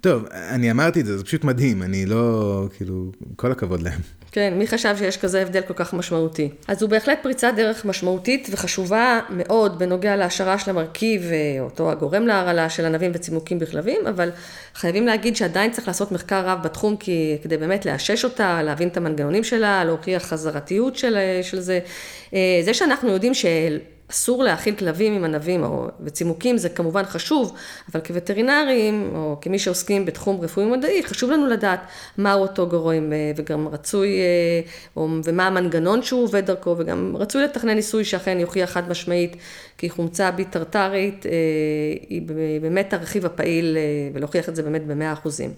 טוב, 0.00 0.24
אני 0.32 0.70
אמרתי 0.70 1.00
את 1.00 1.06
זה, 1.06 1.18
זה 1.18 1.24
פשוט 1.24 1.44
מדהים, 1.44 1.82
אני 1.82 2.06
לא, 2.06 2.66
כאילו, 2.76 3.12
כל 3.36 3.52
הכבוד 3.52 3.82
להם. 3.82 4.00
כן, 4.34 4.54
מי 4.56 4.66
חשב 4.66 4.96
שיש 4.98 5.16
כזה 5.16 5.42
הבדל 5.42 5.60
כל 5.60 5.74
כך 5.74 5.94
משמעותי? 5.94 6.48
אז 6.68 6.82
הוא 6.82 6.90
בהחלט 6.90 7.18
פריצת 7.22 7.52
דרך 7.56 7.84
משמעותית 7.84 8.48
וחשובה 8.50 9.20
מאוד 9.30 9.78
בנוגע 9.78 10.16
להשערה 10.16 10.58
של 10.58 10.70
המרכיב, 10.70 11.22
אה, 11.32 11.60
אותו 11.60 11.90
הגורם 11.90 12.26
להרעלה 12.26 12.70
של 12.70 12.84
ענבים 12.84 13.10
וצימוקים 13.14 13.58
בכלבים, 13.58 14.06
אבל 14.06 14.30
חייבים 14.74 15.06
להגיד 15.06 15.36
שעדיין 15.36 15.70
צריך 15.70 15.88
לעשות 15.88 16.12
מחקר 16.12 16.46
רב 16.46 16.58
בתחום 16.62 16.96
כי, 16.96 17.38
כדי 17.42 17.56
באמת 17.56 17.86
לאשש 17.86 18.24
אותה, 18.24 18.62
להבין 18.62 18.88
את 18.88 18.96
המנגנונים 18.96 19.44
שלה, 19.44 19.84
להוכיח 19.84 20.22
חזרתיות 20.22 20.96
של, 20.96 21.16
אה, 21.16 21.40
של 21.42 21.60
זה. 21.60 21.80
אה, 22.34 22.60
זה 22.64 22.74
שאנחנו 22.74 23.08
יודעים 23.08 23.34
של... 23.34 23.78
אסור 24.12 24.44
להאכיל 24.44 24.74
כלבים 24.74 25.12
עם 25.12 25.24
ענבים 25.24 25.64
או 25.64 25.86
וצימוקים, 26.00 26.58
זה 26.58 26.68
כמובן 26.68 27.04
חשוב, 27.04 27.54
אבל 27.92 28.00
כווטרינרים, 28.00 29.10
או 29.14 29.36
כמי 29.40 29.58
שעוסקים 29.58 30.06
בתחום 30.06 30.40
רפואי 30.40 30.66
מדעי, 30.66 31.02
חשוב 31.04 31.30
לנו 31.30 31.46
לדעת 31.46 31.80
מהו 32.18 32.40
אותו 32.40 32.68
גורם, 32.68 33.12
אה, 33.12 33.32
וגם 33.36 33.68
רצוי, 33.68 34.08
אה, 34.08 34.60
או, 34.96 35.08
ומה 35.24 35.46
המנגנון 35.46 36.02
שהוא 36.02 36.24
עובד 36.24 36.46
דרכו, 36.46 36.74
וגם 36.78 37.16
רצוי 37.16 37.42
לתכנן 37.42 37.74
ניסוי 37.74 38.04
שאכן 38.04 38.40
יוכיח 38.40 38.70
חד 38.70 38.88
משמעית, 38.88 39.36
כי 39.78 39.90
חומצה 39.90 40.30
ביטרטרית 40.30 41.26
אה, 41.26 41.30
היא 42.08 42.22
באמת 42.62 42.92
הרכיב 42.92 43.26
הפעיל, 43.26 43.76
ולהוכיח 44.14 44.48
את 44.48 44.56
זה 44.56 44.62
באמת 44.62 44.86
במאה 44.86 45.12
אחוזים. 45.12 45.50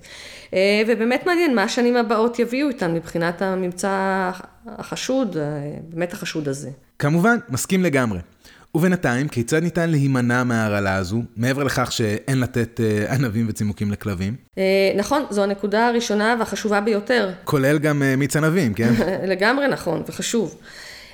ובאמת 0.86 1.26
מעניין 1.26 1.54
מה 1.54 1.62
השנים 1.62 1.96
הבאות 1.96 2.38
יביאו 2.38 2.68
איתן 2.68 2.94
מבחינת 2.94 3.42
הממצא 3.42 4.30
החשוד, 4.66 5.36
באמת 5.88 6.12
החשוד 6.12 6.48
הזה. 6.48 6.70
כמובן, 6.98 7.38
מסכים 7.48 7.82
לגמרי. 7.82 8.18
ובינתיים, 8.74 9.28
כיצד 9.28 9.62
ניתן 9.62 9.90
להימנע 9.90 10.44
מההרעלה 10.44 10.96
הזו, 10.96 11.22
מעבר 11.36 11.64
לכך 11.64 11.92
שאין 11.92 12.40
לתת 12.40 12.80
אה, 12.80 13.14
ענבים 13.14 13.46
וצימוקים 13.48 13.90
לכלבים? 13.90 14.36
אה, 14.58 14.92
נכון, 14.96 15.22
זו 15.30 15.42
הנקודה 15.42 15.88
הראשונה 15.88 16.36
והחשובה 16.38 16.80
ביותר. 16.80 17.30
כולל 17.44 17.78
גם 17.78 18.02
אה, 18.02 18.16
מיץ 18.16 18.36
ענבים, 18.36 18.74
כן? 18.74 18.92
לגמרי 19.32 19.68
נכון, 19.68 20.02
וחשוב. 20.08 20.56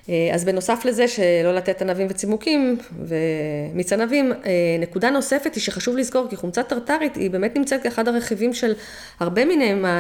אה, 0.09 0.31
אז 0.33 0.45
בנוסף 0.45 0.85
לזה 0.85 1.09
שלא 1.09 1.55
לתת 1.55 1.83
ענבים 1.83 2.07
וצימוקים 2.11 2.79
ומיץ 3.05 3.93
ענבים, 3.93 4.33
אה, 4.33 4.39
נקודה 4.81 5.11
נוספת 5.11 5.55
היא 5.55 5.63
שחשוב 5.63 5.97
לזכור 5.97 6.27
כי 6.31 6.37
חומצה 6.37 6.63
טרטרית 6.63 7.17
היא 7.17 7.31
באמת 7.31 7.57
נמצאת 7.57 7.83
כאחד 7.83 8.09
הרכיבים 8.09 8.55
של 8.55 8.73
הרבה 9.21 9.45
מיני 9.45 9.73
אה, 9.85 9.99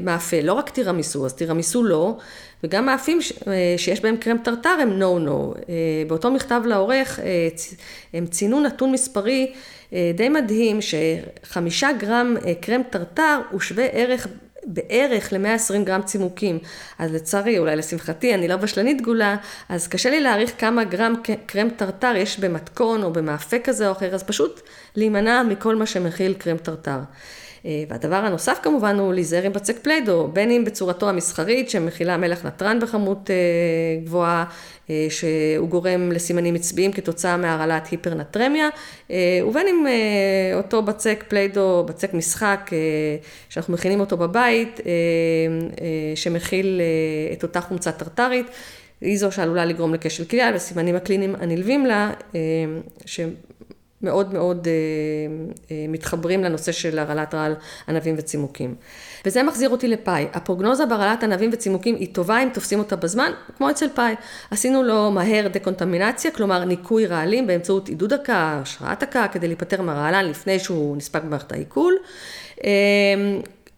מאפה, 0.00 0.40
לא 0.40 0.52
רק 0.52 0.70
טירמיסו, 0.70 1.26
אז 1.26 1.34
טירמיסו 1.34 1.84
לא, 1.84 2.16
וגם 2.64 2.86
מאפים 2.86 3.18
שיש 3.76 4.00
בהם 4.00 4.16
קרם 4.16 4.38
טרטר 4.38 4.76
הם 4.82 4.98
נו-נו. 4.98 5.54
באותו 6.06 6.30
מכתב 6.30 6.62
לעורך 6.66 7.20
הם 8.14 8.26
ציינו 8.26 8.60
נתון 8.60 8.92
מספרי 8.92 9.52
די 9.92 10.28
מדהים 10.28 10.78
שחמישה 10.80 11.88
גרם 11.98 12.36
קרם 12.60 12.82
טרטר 12.90 13.40
הוא 13.50 13.60
שווה 13.60 13.84
ערך 13.84 14.26
בערך 14.66 15.32
ל-120 15.32 15.84
גרם 15.84 16.02
צימוקים. 16.02 16.58
אז 16.98 17.14
לצערי, 17.14 17.58
אולי 17.58 17.76
לשמחתי, 17.76 18.34
אני 18.34 18.48
לא 18.48 18.56
בשלנית 18.56 19.02
דגולה, 19.02 19.36
אז 19.68 19.88
קשה 19.88 20.10
לי 20.10 20.20
להעריך 20.20 20.52
כמה 20.58 20.84
גרם 20.84 21.14
קרם 21.46 21.68
טרטר 21.70 22.12
יש 22.16 22.40
במתכון 22.40 23.02
או 23.02 23.12
במאפה 23.12 23.58
כזה 23.58 23.86
או 23.86 23.92
אחר, 23.92 24.14
אז 24.14 24.22
פשוט 24.22 24.60
להימנע 24.96 25.42
מכל 25.42 25.76
מה 25.76 25.86
שמכיל 25.86 26.34
קרם 26.34 26.56
טרטר. 26.56 26.98
אה, 27.64 27.84
והדבר 27.88 28.16
הנוסף 28.16 28.58
כמובן 28.62 28.98
הוא 28.98 29.14
להיזהר 29.14 29.42
עם 29.42 29.52
בצק 29.52 29.78
Play-Doh, 29.78 30.28
בין 30.32 30.50
אם 30.50 30.64
בצורתו 30.64 31.08
המסחרית 31.08 31.70
שמכילה 31.70 32.16
מלח 32.16 32.46
נתרן 32.46 32.80
בכמות 32.80 33.30
אה, 33.30 33.36
גבוהה, 34.04 34.44
אה, 34.90 35.06
שהוא 35.10 35.68
גורם 35.68 36.12
לסימנים 36.12 36.54
עצביים 36.54 36.92
כתוצאה 36.92 37.36
מהרעלת 37.36 37.86
היפרנטרמיה, 37.86 38.68
ובין 39.46 39.66
אם 39.68 39.86
אותו 40.54 40.82
בצק 40.82 41.24
Play-Doh, 41.28 41.84
בצק 41.88 42.14
משחק, 42.14 42.70
שאנחנו 43.48 43.74
מכינים 43.74 44.00
אותו 44.00 44.16
בבית, 44.16 44.80
שמכיל 46.14 46.80
את 47.32 47.42
אותה 47.42 47.60
חומצה 47.60 47.92
טרטרית. 47.92 48.46
היא 49.00 49.18
זו 49.18 49.32
שעלולה 49.32 49.64
לגרום 49.64 49.94
לכשל 49.94 50.24
כליה 50.24 50.50
והסימנים 50.54 50.96
הקליניים 50.96 51.34
הנלווים 51.40 51.86
לה, 51.86 52.10
מאוד 54.06 54.34
מאוד 54.34 54.68
אה, 54.68 54.72
אה, 55.70 55.86
מתחברים 55.88 56.44
לנושא 56.44 56.72
של 56.72 56.98
הרעלת 56.98 57.34
רעל 57.34 57.54
ענבים 57.88 58.14
וצימוקים. 58.18 58.74
וזה 59.26 59.42
מחזיר 59.42 59.70
אותי 59.70 59.88
לפאי. 59.88 60.26
הפרוגנוזה 60.32 60.86
בהרעלת 60.86 61.24
ענבים 61.24 61.50
וצימוקים 61.52 61.94
היא 61.94 62.14
טובה 62.14 62.42
אם 62.42 62.48
תופסים 62.54 62.78
אותה 62.78 62.96
בזמן, 62.96 63.30
כמו 63.56 63.70
אצל 63.70 63.86
פאי. 63.94 64.14
עשינו 64.50 64.82
לו 64.82 65.10
מהר 65.10 65.48
דקונטמינציה, 65.48 66.30
כלומר 66.30 66.64
ניקוי 66.64 67.06
רעלים 67.06 67.46
באמצעות 67.46 67.88
עידוד 67.88 68.12
הקה, 68.12 68.60
השראת 68.62 69.02
הקה, 69.02 69.26
כדי 69.32 69.46
להיפטר 69.46 69.82
מהרעלן 69.82 70.24
לפני 70.24 70.58
שהוא 70.58 70.96
נספג 70.96 71.20
במערכת 71.24 71.52
העיכול. 71.52 71.94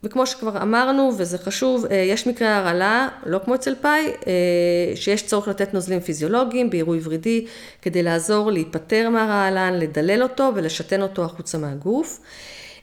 וכמו 0.05 0.27
שכבר 0.27 0.63
אמרנו, 0.63 1.13
וזה 1.19 1.39
חשוב, 1.39 1.87
אה, 1.87 1.97
יש 1.97 2.27
מקרי 2.27 2.49
הרעלה, 2.49 3.09
לא 3.27 3.41
כמו 3.45 3.55
אצל 3.55 3.75
פאי, 3.81 4.07
אה, 4.07 4.97
שיש 4.97 5.27
צורך 5.27 5.49
לתת 5.49 5.75
נוזלים 5.75 6.01
פיזיולוגיים 6.01 6.71
בעירוי 6.71 7.01
ורידי, 7.03 7.47
כדי 7.83 8.03
לעזור 8.03 8.51
להיפטר 8.53 9.09
מהרעלן, 9.11 9.75
לדלל 9.75 10.23
אותו 10.23 10.51
ולשתן 10.55 11.03
אותו 11.03 11.25
החוצה 11.25 11.59
מהגוף. 11.59 12.21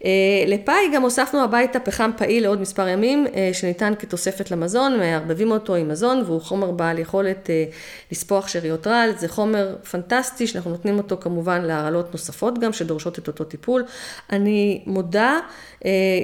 אה, 0.06 0.44
לפאי 0.48 0.90
גם 0.94 1.02
הוספנו 1.02 1.44
הביתה 1.44 1.80
פחם 1.80 2.12
פעיל 2.18 2.44
לעוד 2.44 2.62
מספר 2.62 2.88
ימים, 2.88 3.28
אה, 3.36 3.50
שניתן 3.54 3.94
כתוספת 4.00 4.52
למזון, 4.52 5.00
מערבבים 5.00 5.52
אותו 5.52 5.76
עם 5.76 5.90
מזון, 5.90 6.24
והוא 6.26 6.42
חומר 6.42 6.72
בעל 6.72 7.00
יכולת 7.00 7.50
אה, 7.50 7.66
לספוח 8.12 8.48
שאריות 8.48 8.88
רעל, 8.88 9.12
זה 9.18 9.28
חומר 9.28 9.76
פנטסטי, 9.92 10.48
שאנחנו 10.48 10.72
נותנים 10.72 10.98
אותו 10.98 11.18
כמובן 11.22 11.62
להרעלות 11.62 12.12
נוספות 12.12 12.60
גם, 12.60 12.74
שדורשות 12.74 13.20
את 13.20 13.28
אותו 13.28 13.44
טיפול. 13.44 13.84
אני 14.32 14.84
מודה, 14.86 15.40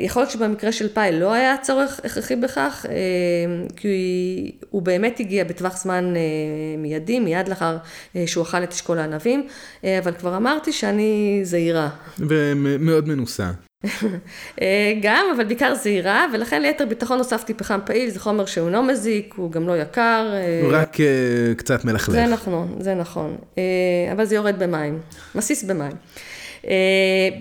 יכול 0.04 0.22
להיות 0.22 0.32
שבמקרה 0.32 0.72
של 0.72 0.94
פאי 0.94 1.20
לא 1.20 1.34
היה 1.34 1.56
צורך 1.62 2.00
הכרחי 2.04 2.36
בכך, 2.36 2.86
כי 3.76 4.52
הוא 4.70 4.82
באמת 4.82 5.20
הגיע 5.20 5.44
בטווח 5.44 5.78
זמן 5.78 6.14
מיידי, 6.78 7.20
מיד 7.20 7.48
לאחר 7.48 7.78
שהוא 8.26 8.44
אכל 8.44 8.64
את 8.64 8.72
אשכול 8.72 9.00
הענבים, 9.00 9.48
אבל 9.84 10.12
כבר 10.12 10.38
אמרתי 10.38 10.72
שאני 10.72 11.42
זהירה. 11.44 11.90
ומאוד 12.20 13.08
מנוסה. 13.08 13.52
אה, 14.62 14.94
גם, 15.02 15.26
אבל 15.36 15.44
בעיקר 15.44 15.76
זהירה, 15.76 16.26
ולכן 16.34 16.62
ליתר 16.62 16.86
ביטחון 16.86 17.18
הוספתי 17.18 17.54
פחם 17.54 17.80
פעיל, 17.86 18.10
זה 18.10 18.20
חומר 18.20 18.46
שהוא 18.46 18.70
לא 18.70 18.84
מזיק, 18.84 19.34
הוא 19.38 19.52
גם 19.52 19.68
לא 19.68 19.78
יקר. 19.78 20.32
אה, 20.34 20.62
הוא 20.64 20.72
רק 20.74 20.96
uh, 20.96 21.00
קצת 21.58 21.86
מלכלך. 21.86 22.16
זה 22.16 22.26
נכון, 22.26 22.76
זה 22.80 22.94
נכון. 22.94 23.38
אבל 24.12 24.26
זה 24.26 24.36
יורד 24.36 24.60
במים, 24.60 25.00
מסיס 25.36 25.64
במים. 25.64 25.92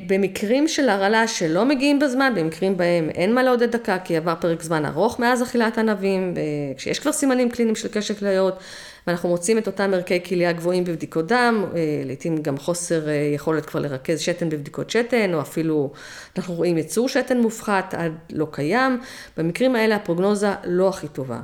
במקרים 0.06 0.68
של 0.68 0.88
הרעלה 0.88 1.28
שלא 1.28 1.64
מגיעים 1.64 1.98
בזמן, 1.98 2.32
במקרים 2.36 2.76
בהם 2.76 3.10
אין 3.14 3.34
מה 3.34 3.42
לעודד 3.42 3.70
דקה, 3.70 3.98
כי 4.04 4.16
עבר 4.16 4.34
פרק 4.40 4.62
זמן 4.62 4.84
ארוך 4.84 5.20
מאז 5.20 5.42
אכילת 5.42 5.78
ענבים, 5.78 6.34
כשיש 6.76 6.98
כבר 6.98 7.12
סימנים 7.12 7.50
קליניים 7.50 7.76
של 7.76 7.88
קשת 7.88 8.18
כליות, 8.18 8.58
ואנחנו 9.06 9.28
מוצאים 9.28 9.58
את 9.58 9.66
אותם 9.66 9.94
ערכי 9.94 10.24
כליה 10.24 10.52
גבוהים 10.52 10.84
בבדיקות 10.84 11.26
דם, 11.26 11.64
לעתים 12.04 12.42
גם 12.42 12.58
חוסר 12.58 13.02
יכולת 13.34 13.66
כבר 13.66 13.80
לרכז 13.80 14.20
שתן 14.20 14.48
בבדיקות 14.48 14.90
שתן, 14.90 15.34
או 15.34 15.40
אפילו 15.40 15.92
אנחנו 16.36 16.54
רואים 16.54 16.78
יצור 16.78 17.08
שתן 17.08 17.38
מופחת 17.38 17.94
עד 17.94 18.12
לא 18.32 18.46
קיים. 18.50 19.00
במקרים 19.36 19.76
האלה 19.76 19.96
הפרוגנוזה 19.96 20.50
לא 20.64 20.88
הכי 20.88 21.08
טובה. 21.08 21.40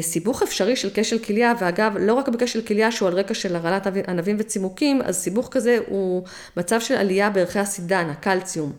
סיבוך 0.00 0.42
אפשרי 0.42 0.76
של 0.76 0.88
כשל 0.94 1.18
כליה, 1.18 1.52
ואגב, 1.60 1.96
לא 2.00 2.14
רק 2.14 2.28
בכשל 2.28 2.62
כליה 2.62 2.92
שהוא 2.92 3.08
על 3.08 3.14
רקע 3.14 3.34
של 3.34 3.56
הרעלת 3.56 3.86
ענבים 4.08 4.36
וצימוקים, 4.38 5.02
אז 5.04 5.16
סיבוך 5.16 5.48
כזה 5.50 5.78
הוא 5.86 6.22
מצב 6.56 6.80
של 6.80 6.94
עלייה 6.94 7.30
בערכי 7.30 7.58
הסידן, 7.58 8.08
הקלציום. 8.10 8.72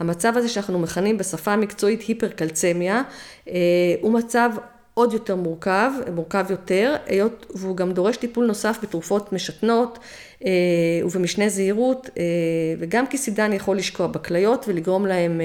המצב 0.00 0.32
הזה 0.36 0.48
שאנחנו 0.48 0.78
מכנים 0.78 1.18
בשפה 1.18 1.52
המקצועית 1.52 2.02
היפרקלצמיה, 2.02 3.02
הוא 4.00 4.12
מצב 4.12 4.50
עוד 4.98 5.12
יותר 5.12 5.36
מורכב, 5.36 5.90
מורכב 6.14 6.46
יותר, 6.50 6.96
היות 7.06 7.46
והוא 7.54 7.76
גם 7.76 7.92
דורש 7.92 8.16
טיפול 8.16 8.46
נוסף 8.46 8.78
בתרופות 8.82 9.32
משתנות 9.32 9.98
ובמשנה 11.04 11.48
זהירות, 11.48 12.10
וגם 12.78 13.06
כי 13.06 13.18
סידן 13.18 13.52
יכול 13.52 13.76
לשקוע 13.76 14.06
בכליות 14.06 14.64
ולגרום 14.68 15.06
להם 15.06 15.40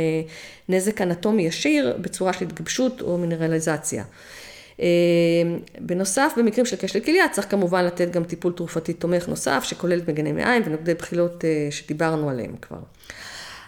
נזק 0.69 1.01
אנטומי 1.01 1.43
ישיר 1.43 1.97
בצורה 2.01 2.33
של 2.33 2.45
התגבשות 2.45 3.01
או 3.01 3.17
מינרליזציה. 3.17 4.03
בנוסף, 5.79 6.33
במקרים 6.37 6.65
של 6.65 6.75
כשל 6.79 6.99
כליה 6.99 7.29
צריך 7.31 7.51
כמובן 7.51 7.85
לתת 7.85 8.11
גם 8.11 8.23
טיפול 8.23 8.53
תרופתי 8.53 8.93
תומך 8.93 9.27
נוסף, 9.27 9.63
שכולל 9.63 10.01
מגני 10.07 10.31
מעיים 10.31 10.61
ונוגדי 10.65 10.93
בחילות 10.93 11.43
שדיברנו 11.71 12.29
עליהם 12.29 12.55
כבר. 12.61 12.79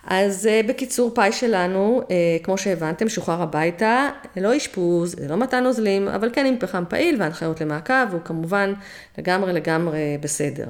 אז 0.07 0.49
בקיצור, 0.67 1.11
פאי 1.15 1.31
שלנו, 1.31 2.01
כמו 2.43 2.57
שהבנתם, 2.57 3.09
שוחרר 3.09 3.41
הביתה, 3.41 4.09
לא 4.37 4.57
אשפוז, 4.57 5.15
לא 5.29 5.37
מתן 5.37 5.63
נוזלים, 5.63 6.07
אבל 6.07 6.29
כן 6.33 6.45
עם 6.45 6.55
פחם 6.59 6.83
פעיל 6.89 7.15
והנחיות 7.19 7.61
למעקב, 7.61 7.93
והוא 8.09 8.21
כמובן 8.25 8.73
לגמרי 9.17 9.53
לגמרי 9.53 10.17
בסדר. 10.21 10.67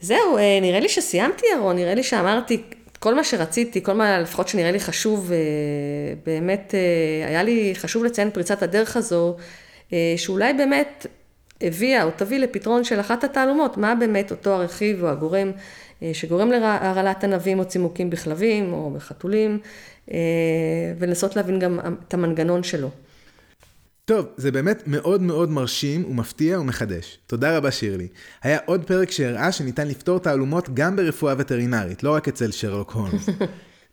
זהו, 0.00 0.36
נראה 0.62 0.80
לי 0.80 0.88
שסיימתי, 0.88 1.46
ירון, 1.56 1.76
נראה 1.76 1.94
לי 1.94 2.02
שאמרתי 2.02 2.62
כל 2.98 3.14
מה 3.14 3.24
שרציתי, 3.24 3.82
כל 3.82 3.92
מה 3.92 4.18
לפחות 4.18 4.48
שנראה 4.48 4.70
לי 4.70 4.80
חשוב, 4.80 5.32
באמת 6.26 6.74
היה 7.28 7.42
לי 7.42 7.72
חשוב 7.76 8.04
לציין 8.04 8.30
פריצת 8.30 8.62
הדרך 8.62 8.96
הזו, 8.96 9.36
שאולי 10.16 10.52
באמת 10.52 11.06
הביאה 11.60 12.02
או 12.02 12.08
תביא 12.16 12.38
לפתרון 12.38 12.84
של 12.84 13.00
אחת 13.00 13.24
התעלומות, 13.24 13.76
מה 13.76 13.94
באמת 13.94 14.30
אותו 14.30 14.50
הרכיב 14.50 15.04
או 15.04 15.08
הגורם 15.08 15.52
שגורם 16.12 16.50
להרעלת 16.50 17.24
ענבים 17.24 17.58
או 17.58 17.64
צימוקים 17.64 18.10
בכלבים 18.10 18.72
או 18.72 18.90
בחתולים, 18.90 19.58
ולנסות 20.98 21.36
להבין 21.36 21.58
גם 21.58 21.78
את 22.08 22.14
המנגנון 22.14 22.62
שלו. 22.62 22.90
טוב, 24.06 24.26
זה 24.36 24.52
באמת 24.52 24.82
מאוד 24.86 25.22
מאוד 25.22 25.50
מרשים 25.50 26.04
ומפתיע 26.04 26.60
ומחדש. 26.60 27.18
תודה 27.26 27.56
רבה 27.56 27.70
שירלי. 27.70 28.08
היה 28.42 28.58
עוד 28.66 28.84
פרק 28.84 29.10
שהראה 29.10 29.52
שניתן 29.52 29.88
לפתור 29.88 30.18
תעלומות 30.18 30.74
גם 30.74 30.96
ברפואה 30.96 31.34
וטרינרית, 31.38 32.02
לא 32.02 32.14
רק 32.14 32.28
אצל 32.28 32.50
שרלוק 32.50 32.92
הולמס. 32.92 33.26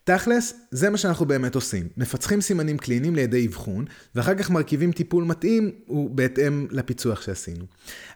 תכלס, 0.03 0.53
זה 0.71 0.89
מה 0.89 0.97
שאנחנו 0.97 1.25
באמת 1.25 1.55
עושים. 1.55 1.87
מפצחים 1.97 2.41
סימנים 2.41 2.77
קליניים 2.77 3.15
לידי 3.15 3.47
אבחון, 3.47 3.85
ואחר 4.15 4.35
כך 4.35 4.49
מרכיבים 4.49 4.91
טיפול 4.91 5.23
מתאים 5.23 5.71
ובהתאם 5.89 6.67
לפיצוח 6.71 7.21
שעשינו. 7.21 7.65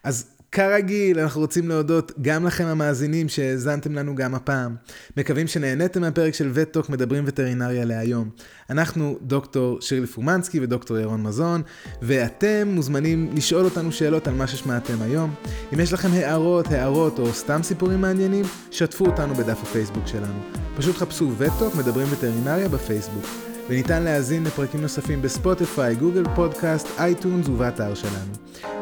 אז 0.03 0.36
כרגיל, 0.51 1.19
אנחנו 1.19 1.41
רוצים 1.41 1.69
להודות 1.69 2.11
גם 2.21 2.45
לכם 2.45 2.65
המאזינים 2.65 3.29
שהאזנתם 3.29 3.93
לנו 3.93 4.15
גם 4.15 4.35
הפעם. 4.35 4.75
מקווים 5.17 5.47
שנהניתם 5.47 6.01
מהפרק 6.01 6.33
של 6.33 6.49
וטוק 6.53 6.89
מדברים 6.89 7.23
וטרינריה 7.27 7.85
להיום. 7.85 8.29
אנחנו 8.69 9.17
דוקטור 9.21 9.81
שירלי 9.81 10.07
פומנסקי 10.07 10.59
ודוקטור 10.59 10.97
ירון 10.97 11.23
מזון, 11.23 11.61
ואתם 12.01 12.67
מוזמנים 12.67 13.29
לשאול 13.35 13.65
אותנו 13.65 13.91
שאלות 13.91 14.27
על 14.27 14.33
מה 14.33 14.47
ששמעתם 14.47 15.01
היום. 15.01 15.33
אם 15.73 15.79
יש 15.79 15.93
לכם 15.93 16.09
הערות, 16.13 16.71
הערות 16.71 17.19
או 17.19 17.33
סתם 17.33 17.63
סיפורים 17.63 18.01
מעניינים, 18.01 18.45
שתפו 18.71 19.05
אותנו 19.05 19.35
בדף 19.35 19.57
הפייסבוק 19.63 20.07
שלנו. 20.07 20.39
פשוט 20.77 20.97
חפשו 20.97 21.31
וטוק 21.37 21.75
מדברים 21.75 22.07
וטרינריה 22.11 22.69
בפייסבוק. 22.69 23.46
וניתן 23.69 24.03
להאזין 24.03 24.43
לפרקים 24.43 24.81
נוספים 24.81 25.21
בספוטיפיי, 25.21 25.95
גוגל 25.95 26.23
פודקאסט, 26.35 26.87
אייטונס 26.99 27.47
ובאתר 27.47 27.95
שלנו. 27.95 28.33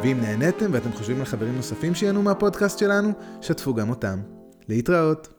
ואם 0.04 0.18
נהניתם 0.22 0.70
ואתם 0.74 0.92
חושבים 0.92 1.20
על 1.20 1.26
חברים 1.26 1.56
נוספים 1.56 1.96
שיהנו 1.96 2.22
מהפודקאסט 2.22 2.80
שלנו, 2.80 3.10
שתפו 3.42 3.74
גם 3.74 3.90
אותם. 3.90 4.20
להתראות. 4.70 5.35